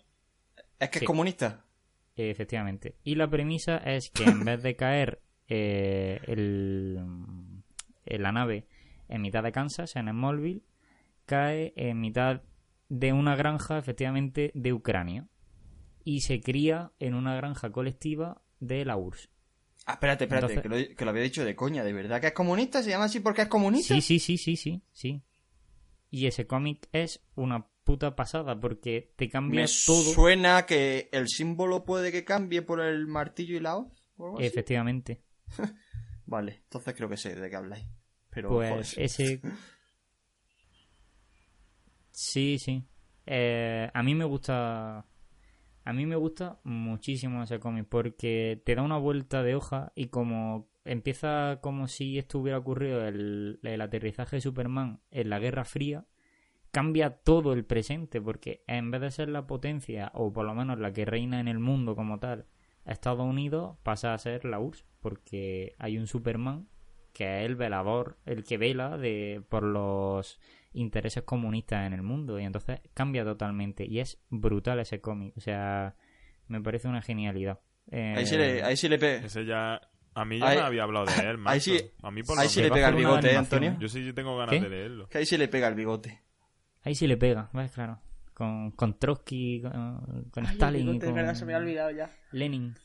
[0.78, 1.04] Es que Sí.
[1.04, 1.64] es comunista.
[2.16, 6.98] Efectivamente, y la premisa es que en vez de caer eh, el,
[8.04, 8.66] en la nave
[9.08, 10.62] en mitad de Kansas, en Smallville,
[11.26, 12.42] cae en mitad
[12.88, 15.28] de una granja, efectivamente, de Ucrania.
[16.04, 19.28] Y se cría en una granja colectiva de la URSS.
[19.86, 22.28] Ah, espérate, espérate, Entonces- que, lo, que lo había dicho de coña, ¿de verdad que
[22.28, 22.82] es comunista?
[22.82, 23.94] ¿Se llama así porque es comunista?
[23.94, 25.22] Sí, sí, sí, sí, sí, sí.
[26.10, 30.02] Y ese cómic es una puta pasada porque te cambia Me todo.
[30.12, 33.86] suena que el símbolo puede que cambie por el martillo y la hoz.
[34.40, 35.22] Efectivamente.
[36.26, 37.86] Vale, entonces creo que sé de qué habláis.
[38.28, 39.04] Pero, Pues joder.
[39.06, 39.40] ese.
[42.10, 42.82] Sí, sí.
[43.26, 45.06] Eh, a mí me gusta.
[45.84, 50.08] A mí me gusta muchísimo ese cómic porque te da una vuelta de hoja y
[50.08, 55.64] como empieza como si esto hubiera ocurrido el, el aterrizaje de Superman en la Guerra
[55.64, 56.04] Fría,
[56.76, 60.78] cambia todo el presente porque en vez de ser la potencia o por lo menos
[60.78, 62.44] la que reina en el mundo como tal,
[62.84, 66.68] Estados Unidos pasa a ser la URSS porque hay un Superman
[67.14, 70.38] que es el velador, el que vela de, por los
[70.74, 75.40] intereses comunistas en el mundo y entonces cambia totalmente y es brutal ese cómic, o
[75.40, 75.96] sea,
[76.46, 77.58] me parece una genialidad.
[77.90, 79.24] Eh, Ahí sí le, ahí sí le pega.
[79.24, 79.80] Ese ya.
[80.14, 81.60] A mí ya Ahí- me había hablado de él, ahí macho.
[81.60, 83.36] sí- A mí por ahí sí le pega el bigote, ¿eh.
[83.36, 83.76] Antonio.
[83.80, 84.60] Yo sí tengo ganas ¿Qué?
[84.60, 85.08] de leerlo.
[85.08, 86.20] Que ahí sí le pega el bigote.
[86.86, 87.72] Ahí sí le pega, ¿ves?
[87.72, 87.98] Claro.
[88.32, 92.08] Con, con Trotsky, con, con Ay, Stalin con verdad, se me ha olvidado ya.
[92.30, 92.76] Lenin.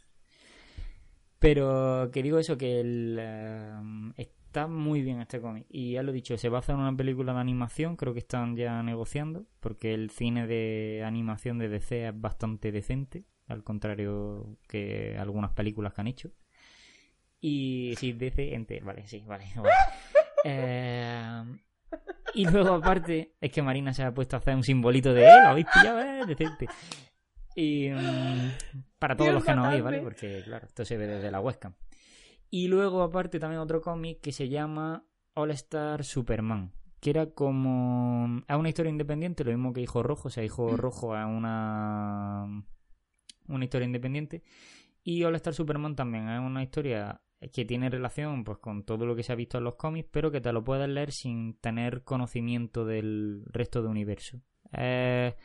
[1.38, 5.68] Pero que digo eso, que el, eh, está muy bien este cómic.
[5.70, 8.22] Y ya lo he dicho, se va a hacer una película de animación, creo que
[8.22, 14.58] están ya negociando, porque el cine de animación de DC es bastante decente, al contrario
[14.68, 16.32] que algunas películas que han hecho.
[17.40, 19.46] Y sí, decente, vale, sí, vale.
[19.58, 19.70] vale.
[20.44, 21.44] Eh,
[22.34, 25.44] y luego aparte, es que Marina se ha puesto a hacer un simbolito de él,
[25.44, 26.02] ¿lo habéis pillado?
[26.02, 26.26] Eh?
[26.26, 26.68] Decente.
[27.56, 28.52] Y mm,
[29.00, 29.84] para todos Dios, los que no oís.
[29.84, 30.00] ¿vale?
[30.00, 31.74] Porque, claro, esto se ve desde la webcam.
[32.50, 36.74] Y luego, aparte, también otro cómic que se llama All Star Superman.
[37.00, 38.44] Que era como.
[38.48, 40.28] Es una historia independiente, lo mismo que Hijo Rojo.
[40.28, 42.64] O sea, Hijo Rojo es una.
[43.48, 44.44] Una historia independiente.
[45.04, 49.16] Y All Star Superman también es una historia que tiene relación pues con todo lo
[49.16, 52.04] que se ha visto en los cómics, pero que te lo puedes leer sin tener
[52.04, 54.40] conocimiento del resto del universo.
[54.74, 55.36] Eh,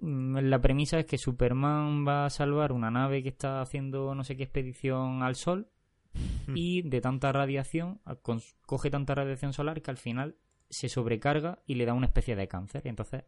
[0.00, 4.36] la premisa es que Superman va a salvar una nave que está haciendo no sé
[4.36, 5.68] qué expedición al Sol
[6.48, 8.00] y de tanta radiación,
[8.66, 10.36] coge tanta radiación solar que al final
[10.68, 12.82] se sobrecarga y le da una especie de cáncer.
[12.84, 13.24] Y entonces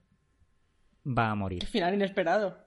[1.07, 1.61] va a morir.
[1.61, 2.66] Qué final inesperado.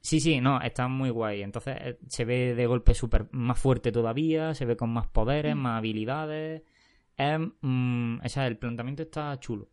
[0.00, 1.42] Sí, sí, no, está muy guay.
[1.42, 5.56] Entonces eh, se ve de golpe súper más fuerte todavía, se ve con más poderes,
[5.56, 6.62] más habilidades.
[7.16, 9.68] Es, mm, o sea, el planteamiento está chulo.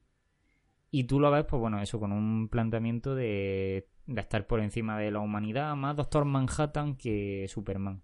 [0.92, 4.98] Y tú lo ves, pues bueno, eso, con un planteamiento de, de estar por encima
[5.00, 8.04] de la humanidad, más Doctor Manhattan que Superman.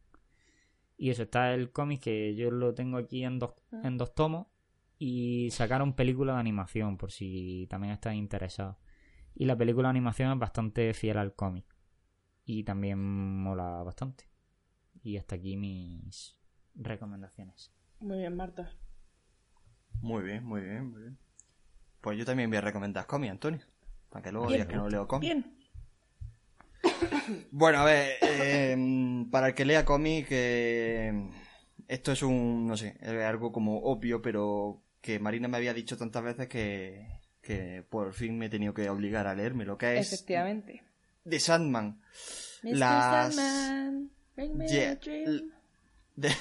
[0.98, 3.54] Y eso, está el cómic que yo lo tengo aquí en dos,
[3.84, 4.48] en dos tomos.
[5.00, 8.78] Y sacaron película de animación, por si también estás interesado.
[9.36, 11.69] Y la película de animación es bastante fiel al cómic
[12.52, 14.24] y también mola bastante.
[15.04, 16.36] Y hasta aquí mis
[16.74, 17.72] recomendaciones.
[18.00, 18.72] Muy bien, Marta.
[20.02, 21.18] Muy bien, muy bien, muy bien.
[22.02, 23.62] Pues yo también voy a recomendar cómics, Antonio.
[24.10, 24.62] Para que luego Bien.
[24.62, 25.32] digas que no leo cómics.
[25.32, 25.60] Bien.
[27.52, 31.30] Bueno, a ver, eh, para el que lea cómic, eh,
[31.88, 35.98] esto es un, no sé, es algo como obvio, pero que Marina me había dicho
[35.98, 37.08] tantas veces que,
[37.42, 40.89] que por fin me he tenido que obligar a leerme, lo que es Efectivamente.
[41.30, 42.02] The Sandman.
[42.64, 42.76] Mr.
[42.78, 45.24] Las- Sandman, bring me Yeah, a dream.
[45.28, 45.44] l-
[46.16, 46.32] de-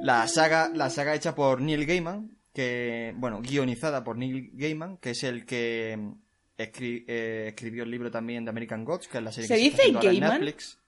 [0.00, 5.10] la saga la saga hecha por Neil Gaiman que bueno guionizada por Neil Gaiman que
[5.10, 6.12] es el que mm,
[6.58, 9.60] escri- eh, escribió el libro también de American Gods que es la serie ¿Se que
[9.60, 10.30] dice está en Gaiman?
[10.32, 10.78] Netflix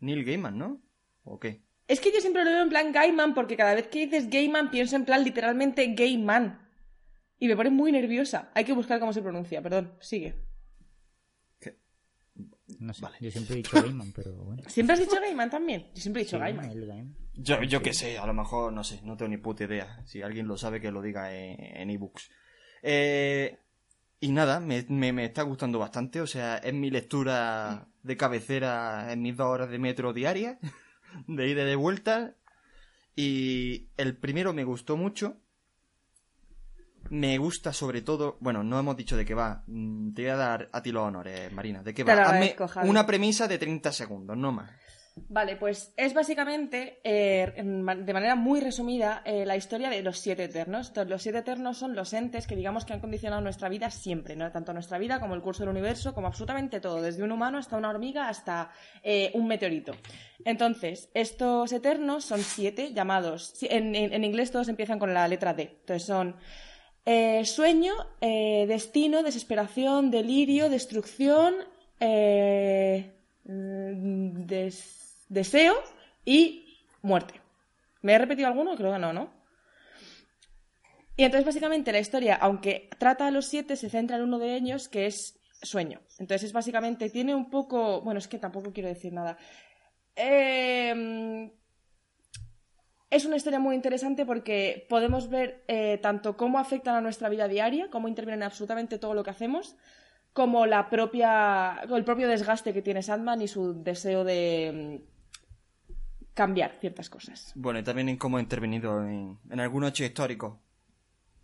[0.00, 0.80] Neil Gaiman ¿no?
[1.24, 1.60] ¿o qué?
[1.86, 4.70] Es que yo siempre lo veo en plan Gaiman porque cada vez que dices Gaiman
[4.70, 6.66] pienso en plan literalmente gay man.
[7.38, 8.50] Y me pone muy nerviosa.
[8.54, 9.92] Hay que buscar cómo se pronuncia, perdón.
[9.98, 10.34] Sigue.
[12.80, 13.16] No sé, Vale.
[13.20, 14.62] yo siempre he dicho Gaiman, pero bueno.
[14.66, 15.86] ¿Siempre has dicho Gaiman también?
[15.94, 16.70] Yo siempre he dicho Sí, Gaiman.
[16.70, 17.16] el Gaiman.
[17.34, 20.22] yo, yo qué sé a lo mejor no sé no tengo ni puta idea si
[20.22, 22.30] alguien lo sabe que lo diga en en ebooks
[22.82, 23.58] eh,
[24.18, 26.20] Y nada, me, me, me está gustando bastante.
[26.20, 30.58] O sea, es mi lectura de cabecera en mis dos horas de metro diarias,
[31.26, 32.34] de ida y de vuelta.
[33.16, 35.36] Y el primero me gustó mucho.
[37.08, 39.64] Me gusta sobre todo, bueno, no hemos dicho de qué va.
[39.66, 41.82] Mm, Te voy a dar a ti los honores, Marina.
[41.82, 42.12] ¿De qué va?
[42.30, 42.54] Hazme
[42.88, 44.70] una premisa de 30 segundos, no más.
[45.28, 50.44] Vale, pues es básicamente, eh, de manera muy resumida, eh, la historia de los siete
[50.44, 50.88] eternos.
[50.88, 54.36] Entonces, los siete eternos son los entes que digamos que han condicionado nuestra vida siempre,
[54.36, 54.50] ¿no?
[54.52, 57.76] tanto nuestra vida como el curso del universo, como absolutamente todo, desde un humano hasta
[57.76, 58.70] una hormiga hasta
[59.02, 59.94] eh, un meteorito.
[60.44, 65.52] Entonces, estos eternos son siete llamados, en, en- en inglés todos empiezan con la letra
[65.54, 65.76] D.
[65.80, 66.36] Entonces son
[67.04, 71.54] eh, sueño, eh, destino, desesperación, delirio, destrucción,
[72.00, 73.12] eh,
[73.44, 75.74] mm, des- deseo
[76.24, 77.34] y muerte.
[78.02, 78.76] ¿Me he repetido alguno?
[78.76, 79.30] Creo que no, ¿no?
[81.16, 84.56] Y entonces básicamente la historia, aunque trata a los siete, se centra en uno de
[84.56, 86.00] ellos que es sueño.
[86.18, 88.00] Entonces es básicamente, tiene un poco...
[88.00, 89.36] Bueno, es que tampoco quiero decir nada.
[90.16, 91.50] Eh,
[93.10, 97.48] es una historia muy interesante porque podemos ver eh, tanto cómo afectan a nuestra vida
[97.48, 99.76] diaria, cómo intervienen en absolutamente todo lo que hacemos,
[100.32, 105.00] como la propia, el propio desgaste que tiene Sandman y su deseo de
[105.90, 105.94] mm,
[106.34, 107.52] cambiar ciertas cosas.
[107.56, 110.60] Bueno, y también en cómo ha intervenido en, en algún hecho histórico.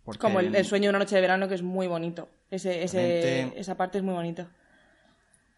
[0.05, 2.29] Porque Como el, el sueño de una noche de verano, que es muy bonito.
[2.49, 4.47] Ese, ese- esa parte es muy bonita.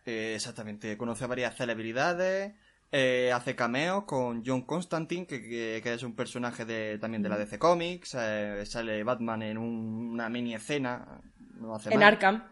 [0.06, 2.54] Eh, exactamente, conoce a varias celebridades,
[2.92, 7.30] eh, hace cameos con John Constantine, que, que- que es un personaje de, también de
[7.30, 11.22] la DC Comics, eh, sale Batman en un- una mini escena,
[11.56, 12.02] no hace En.
[12.04, 12.44] Arkham.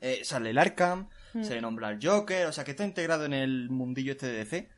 [0.00, 1.42] Eh, sale el Arkham, Mm.
[1.44, 4.32] se le nombra el Joker, o sea que está integrado en el mundillo este de
[4.44, 4.68] DC.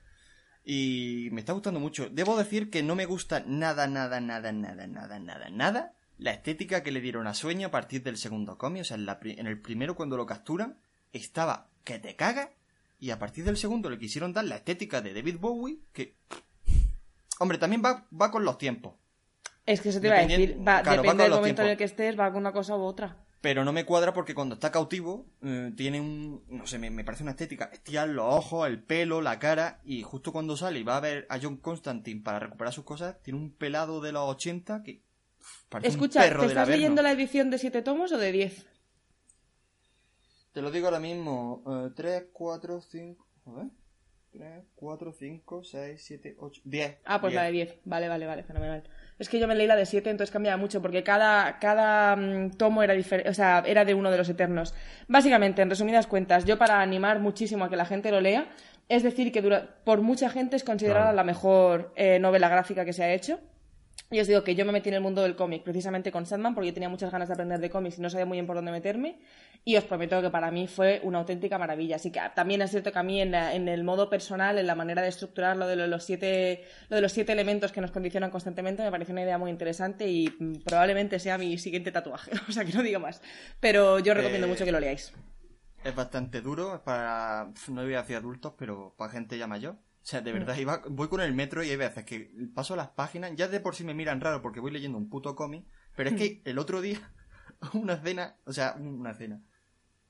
[0.64, 2.08] Y me está gustando mucho.
[2.10, 6.82] Debo decir que no me gusta nada, nada, nada, nada, nada, nada, nada la estética
[6.82, 8.80] que le dieron a Sueño a partir del segundo cómic.
[8.82, 10.78] O sea, en, la en el primero cuando lo capturan
[11.12, 12.50] estaba que te caga
[12.98, 16.16] y a partir del segundo le quisieron dar la estética de David Bowie que...
[17.38, 18.94] Hombre, también va, va con los tiempos.
[19.66, 21.84] Es que se te iba a decir, va, claro, depende del momento en el que
[21.84, 23.16] estés, va con una cosa u otra.
[23.40, 26.42] Pero no me cuadra porque cuando está cautivo eh, tiene un...
[26.48, 27.70] No sé, me, me parece una estética.
[27.72, 29.80] Estirar los ojos, el pelo, la cara.
[29.84, 33.22] Y justo cuando sale y va a ver a John Constantine para recuperar sus cosas,
[33.22, 35.02] tiene un pelado de los 80 que...
[35.82, 36.66] Escucha, ¿te estás Averno.
[36.72, 38.66] leyendo la edición de siete tomos o de 10?
[40.56, 41.62] Te lo digo ahora mismo.
[41.94, 43.26] 3, 4, 5...
[43.44, 43.66] A ver.
[44.32, 46.98] 3, 4, 5, 6, 7, 8, 10.
[47.04, 47.78] Ah, pues la de 10.
[47.84, 48.82] Vale, vale, vale, fenomenal.
[49.18, 52.52] Es que yo me leí la de 7, entonces cambiaba mucho, porque cada, cada mm,
[52.52, 54.72] tomo era diferente, o sea, era de uno de los eternos.
[55.08, 58.48] Básicamente, en resumidas cuentas, yo para animar muchísimo a que la gente lo lea,
[58.88, 61.16] es decir, que dura- por mucha gente es considerada Claro.
[61.16, 63.40] la mejor eh, novela gráfica que se ha hecho.
[64.10, 66.54] Y os digo que yo me metí en el mundo del cómic precisamente con Sandman
[66.54, 68.54] porque yo tenía muchas ganas de aprender de cómics y no sabía muy bien por
[68.54, 69.18] dónde meterme.
[69.64, 71.96] Y os prometo que para mí fue una auténtica maravilla.
[71.96, 74.58] Así que ah, también es cierto que a mí en, la- en el modo personal,
[74.58, 77.72] en la manera de estructurar lo de lo- los siete, lo de los siete elementos
[77.72, 81.58] que nos condicionan constantemente, me pareció una idea muy interesante y mm, probablemente sea mi
[81.58, 82.30] siguiente tatuaje.
[82.48, 83.20] o sea que no digo más.
[83.60, 85.12] Pero yo recomiendo Eh, mucho que lo leáis.
[85.82, 87.50] Es bastante duro, es para...
[87.68, 89.78] No voy a decir adultos, pero para gente ya mayor.
[90.06, 92.90] O sea, de verdad, iba- voy con el metro y hay veces que paso las
[92.90, 95.64] páginas, ya de por sí me miran raro porque voy leyendo un puto cómic,
[95.96, 97.00] pero es que el otro día,
[97.74, 99.40] una escena, o sea, una escena,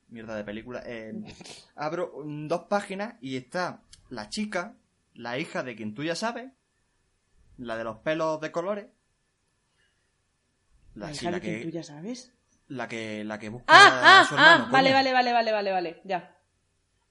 [0.08, 1.14] mierda de película, eh,
[1.76, 3.80] abro mm, dos páginas y está
[4.10, 4.74] la chica,
[5.14, 6.52] la hija de quien tú ya sabes,
[7.56, 8.86] la de los pelos de colores,
[10.94, 12.32] la, La hija la de quien tú que, ya sabes.
[12.68, 14.64] la que, la que busca Ah, a ah, su hermano.
[14.64, 16.35] ah, vale, vale, vale, vale, vale, vale, ya.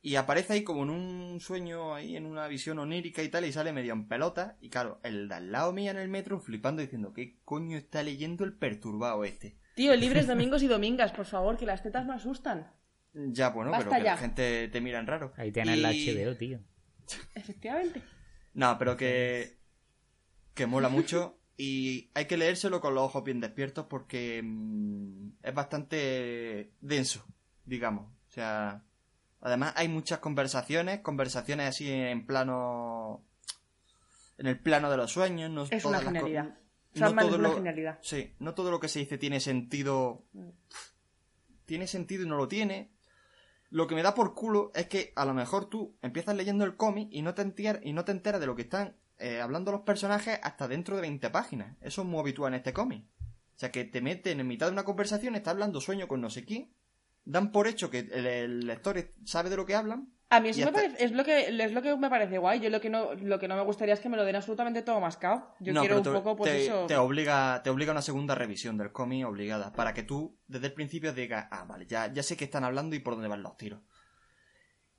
[0.05, 3.51] Y aparece ahí como en un sueño, ahí en una visión onírica y tal, y
[3.51, 4.55] sale medio en pelota.
[4.61, 8.03] Y claro, el de al lado mía en el metro flipando diciendo, ¿qué coño está
[8.03, 9.57] leyendo el perturbado este?
[9.73, 12.71] Tío, libres domingos y domingas, por favor, que las tetas me asustan.
[13.15, 14.11] Ya, bueno, Basta pero que ya.
[14.11, 15.33] la gente te mira en raro.
[15.37, 16.59] Ahí tienes Y- la HBO, tío.
[17.33, 18.03] Efectivamente.
[18.53, 19.57] No, pero que...
[20.53, 21.39] Que mola mucho.
[21.57, 27.25] Y hay que leérselo con los ojos bien despiertos porque mm, es bastante denso,
[27.65, 28.05] digamos.
[28.27, 28.83] O sea,
[29.45, 33.23] además hay muchas conversaciones, conversaciones así en plano...
[34.37, 35.49] En el plano de los sueños.
[35.49, 36.55] No Es todas una las genialidad.
[36.95, 37.99] no todo una lo- genialidad.
[38.01, 40.23] Sí, no todo lo que se dice tiene sentido.
[41.65, 42.91] Tiene sentido y no lo tiene.
[43.69, 46.75] Lo que me da por culo es que a lo mejor tú empiezas leyendo el
[46.75, 49.71] cómic y no te enteras, y no te enteras de lo que están eh, hablando
[49.71, 51.75] los personajes hasta dentro de 20 páginas.
[51.81, 53.05] Eso es muy habitual en este cómic.
[53.55, 56.29] O sea, que te meten en mitad de una conversación, está hablando sueño con no
[56.29, 56.74] sé quién,
[57.25, 60.65] dan por hecho que el, el lector sabe de lo que hablan, A mí eso
[60.65, 62.59] me parece, es, lo que, es lo que me parece guay.
[62.59, 64.81] Yo lo que no, lo que no me gustaría es que me lo den absolutamente
[64.81, 65.53] todo mascado.
[65.59, 66.85] Yo No, quiero un te, poco, pues te- eso.
[66.87, 70.67] te obliga, te obliga a una segunda revisión del cómic obligada, para que tú desde
[70.67, 73.43] el principio digas, ah, vale, ya, ya sé que están hablando y por dónde van
[73.43, 73.81] los tiros.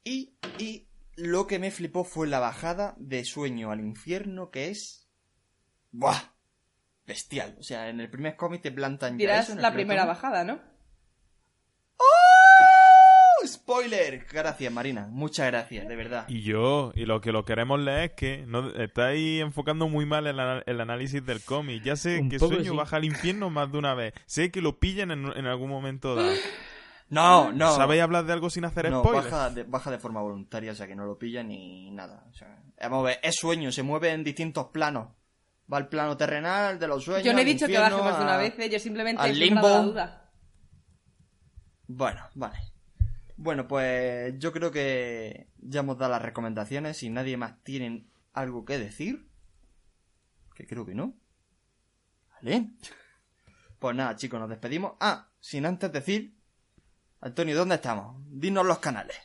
[0.04, 5.08] Y, y lo que me flipó fue la bajada de sueño al infierno, que es...
[5.90, 6.34] ¡Buah!
[7.06, 7.56] Bestial.
[7.58, 9.86] O sea, en el primer cómic te plantan ya Dirás eso, en el la primer
[9.86, 10.60] primera bajada, ¿no?
[13.46, 14.26] ¡Spoiler!
[14.32, 15.06] Gracias, Marina.
[15.10, 16.24] Muchas gracias, de verdad.
[16.28, 20.26] Y yo, y lo que lo queremos leer es que no estáis enfocando muy mal
[20.26, 21.82] el, ana- el análisis del cómic.
[21.82, 22.76] Ya sé Un que Sueño sí.
[22.76, 24.14] baja al infierno más de una vez.
[24.26, 26.32] Sé que lo pillan en, en algún momento dado.
[27.08, 27.74] No, no.
[27.76, 29.30] ¿Sabéis hablar de algo sin hacer No, spoilers?
[29.30, 32.24] baja de, baja de forma voluntaria, o sea que no lo pilla ni nada.
[32.30, 35.08] O sea, vamos a ver, es sueño, se mueve en distintos planos.
[35.72, 37.24] Va al plano terrenal, de los sueños.
[37.24, 38.68] Yo no he dicho que baje más de una vez, ¿eh?
[38.70, 40.30] yo simplemente he la duda.
[41.88, 42.58] Bueno, vale.
[43.36, 46.96] Bueno, pues yo creo que ya hemos dado las recomendaciones.
[46.96, 49.28] Si nadie más tiene algo que decir,
[50.54, 51.14] que creo que no.
[52.34, 52.70] Vale.
[53.78, 54.94] Pues nada, chicos, nos despedimos.
[55.00, 56.36] Ah, sin antes decir,
[57.20, 58.22] Antonio, ¿dónde estamos?
[58.28, 59.16] Dinos los canales.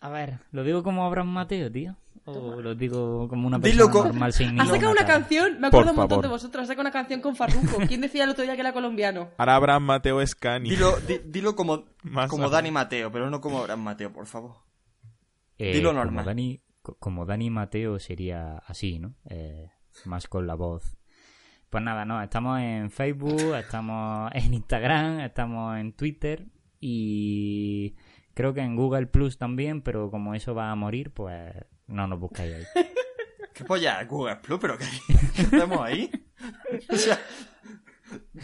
[0.00, 1.96] A ver, ¿lo digo como Abraham Mateo, tío?
[2.26, 5.90] ¿O lo digo como una persona normal sin Ha sacado una canción, me Por acuerdo
[5.90, 6.24] un montón favor.
[6.24, 7.78] de vosotros, ha sacado una canción con Farruko.
[7.86, 9.28] ¿Quién decía el otro día que era colombiano?
[9.36, 10.70] Ahora Abraham Mateo Scani.
[10.70, 12.48] Dilo, di- dilo como, Más como.
[12.48, 14.52] Dani Mateo, pero no como Abraham Mateo, por favor.
[15.58, 16.24] Eh, Dilo como normal.
[16.24, 19.14] Dani, co- como Dani Mateo sería así, ¿no?
[19.28, 19.68] Eh,
[20.06, 20.96] más con la voz.
[21.68, 26.46] Pues nada, no, estamos en Facebook, estamos en Instagram, estamos en Twitter
[26.80, 27.94] y
[28.32, 31.52] creo que en Google Plus también, pero como eso va a morir, pues
[31.86, 32.64] no nos buscáis ahí.
[33.54, 34.02] ¿Qué polla?
[34.04, 34.86] Google Plus, pero ¿qué,
[35.36, 36.10] qué hacemos ahí?
[36.90, 37.18] o sea,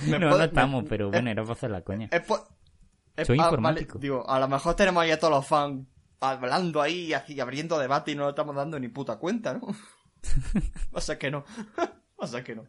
[0.07, 2.09] me No, no estamos, me- pero bueno, era para hacer la coña.
[2.13, 2.23] es
[3.17, 3.95] es- Soy ah, informático.
[3.95, 5.87] vale, digo, a lo mejor tenemos ahí a todos los fans
[6.21, 9.63] hablando ahí, así, abriendo debate y no lo estamos dando ni puta cuenta, ¿no?
[10.93, 11.45] Pasa que no.
[12.17, 12.65] Pasa que no.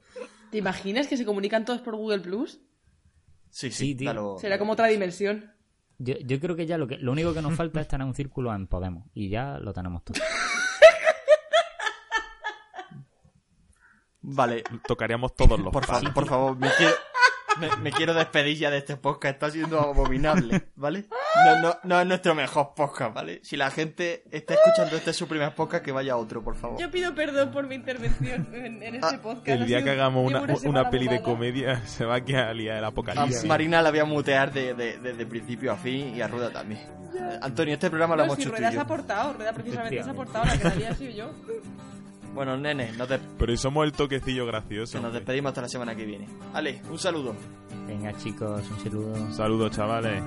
[0.52, 2.60] ¿Te imaginas que se comunican todos por Google Plus?
[3.50, 4.38] Sí, sí, Sí, tío.
[4.40, 5.54] Será como otra dimensión.
[6.04, 8.14] Yo, yo creo que ya lo, que lo único que nos falta es tener un
[8.16, 10.20] círculo en Podemos y ya lo tenemos todo.
[14.24, 16.14] Vale, Tocaríamos todos los por, palos.
[16.14, 16.94] por favor, me quiero,
[17.60, 21.06] me, me quiero despedir ya de este podcast, está siendo abominable, ¿vale?
[21.46, 23.40] No, no, no es nuestro mejor podcast, ¿vale?
[23.44, 26.80] Si la gente está escuchando este su primer podcast, que vaya a otro, por favor.
[26.80, 29.48] Yo pido perdón por mi intervención en, en este Ah, podcast.
[29.48, 32.80] El día que hagamos una, una semana peli de comedia se va a quedar liada
[32.80, 33.46] el A apocalipsis.
[33.46, 36.82] Marina la voy a mutear de, de- desde principio a fin y a Rueda también.
[37.42, 38.86] Antonio, este programa lo No, hemos si hecho tú Rueda y se ha yo.
[38.86, 41.32] aportado, Rueda precisamente se ha aportado, la que la había sido yo.
[42.34, 45.02] Bueno, nene, nos, Pero somos el toquecillo gracioso.
[45.02, 46.28] nos despedimos hasta la semana que viene.
[46.54, 47.36] Ale, un saludo.
[47.88, 49.32] Venga chicos, un saludo.
[49.32, 50.24] Saludos, chavales.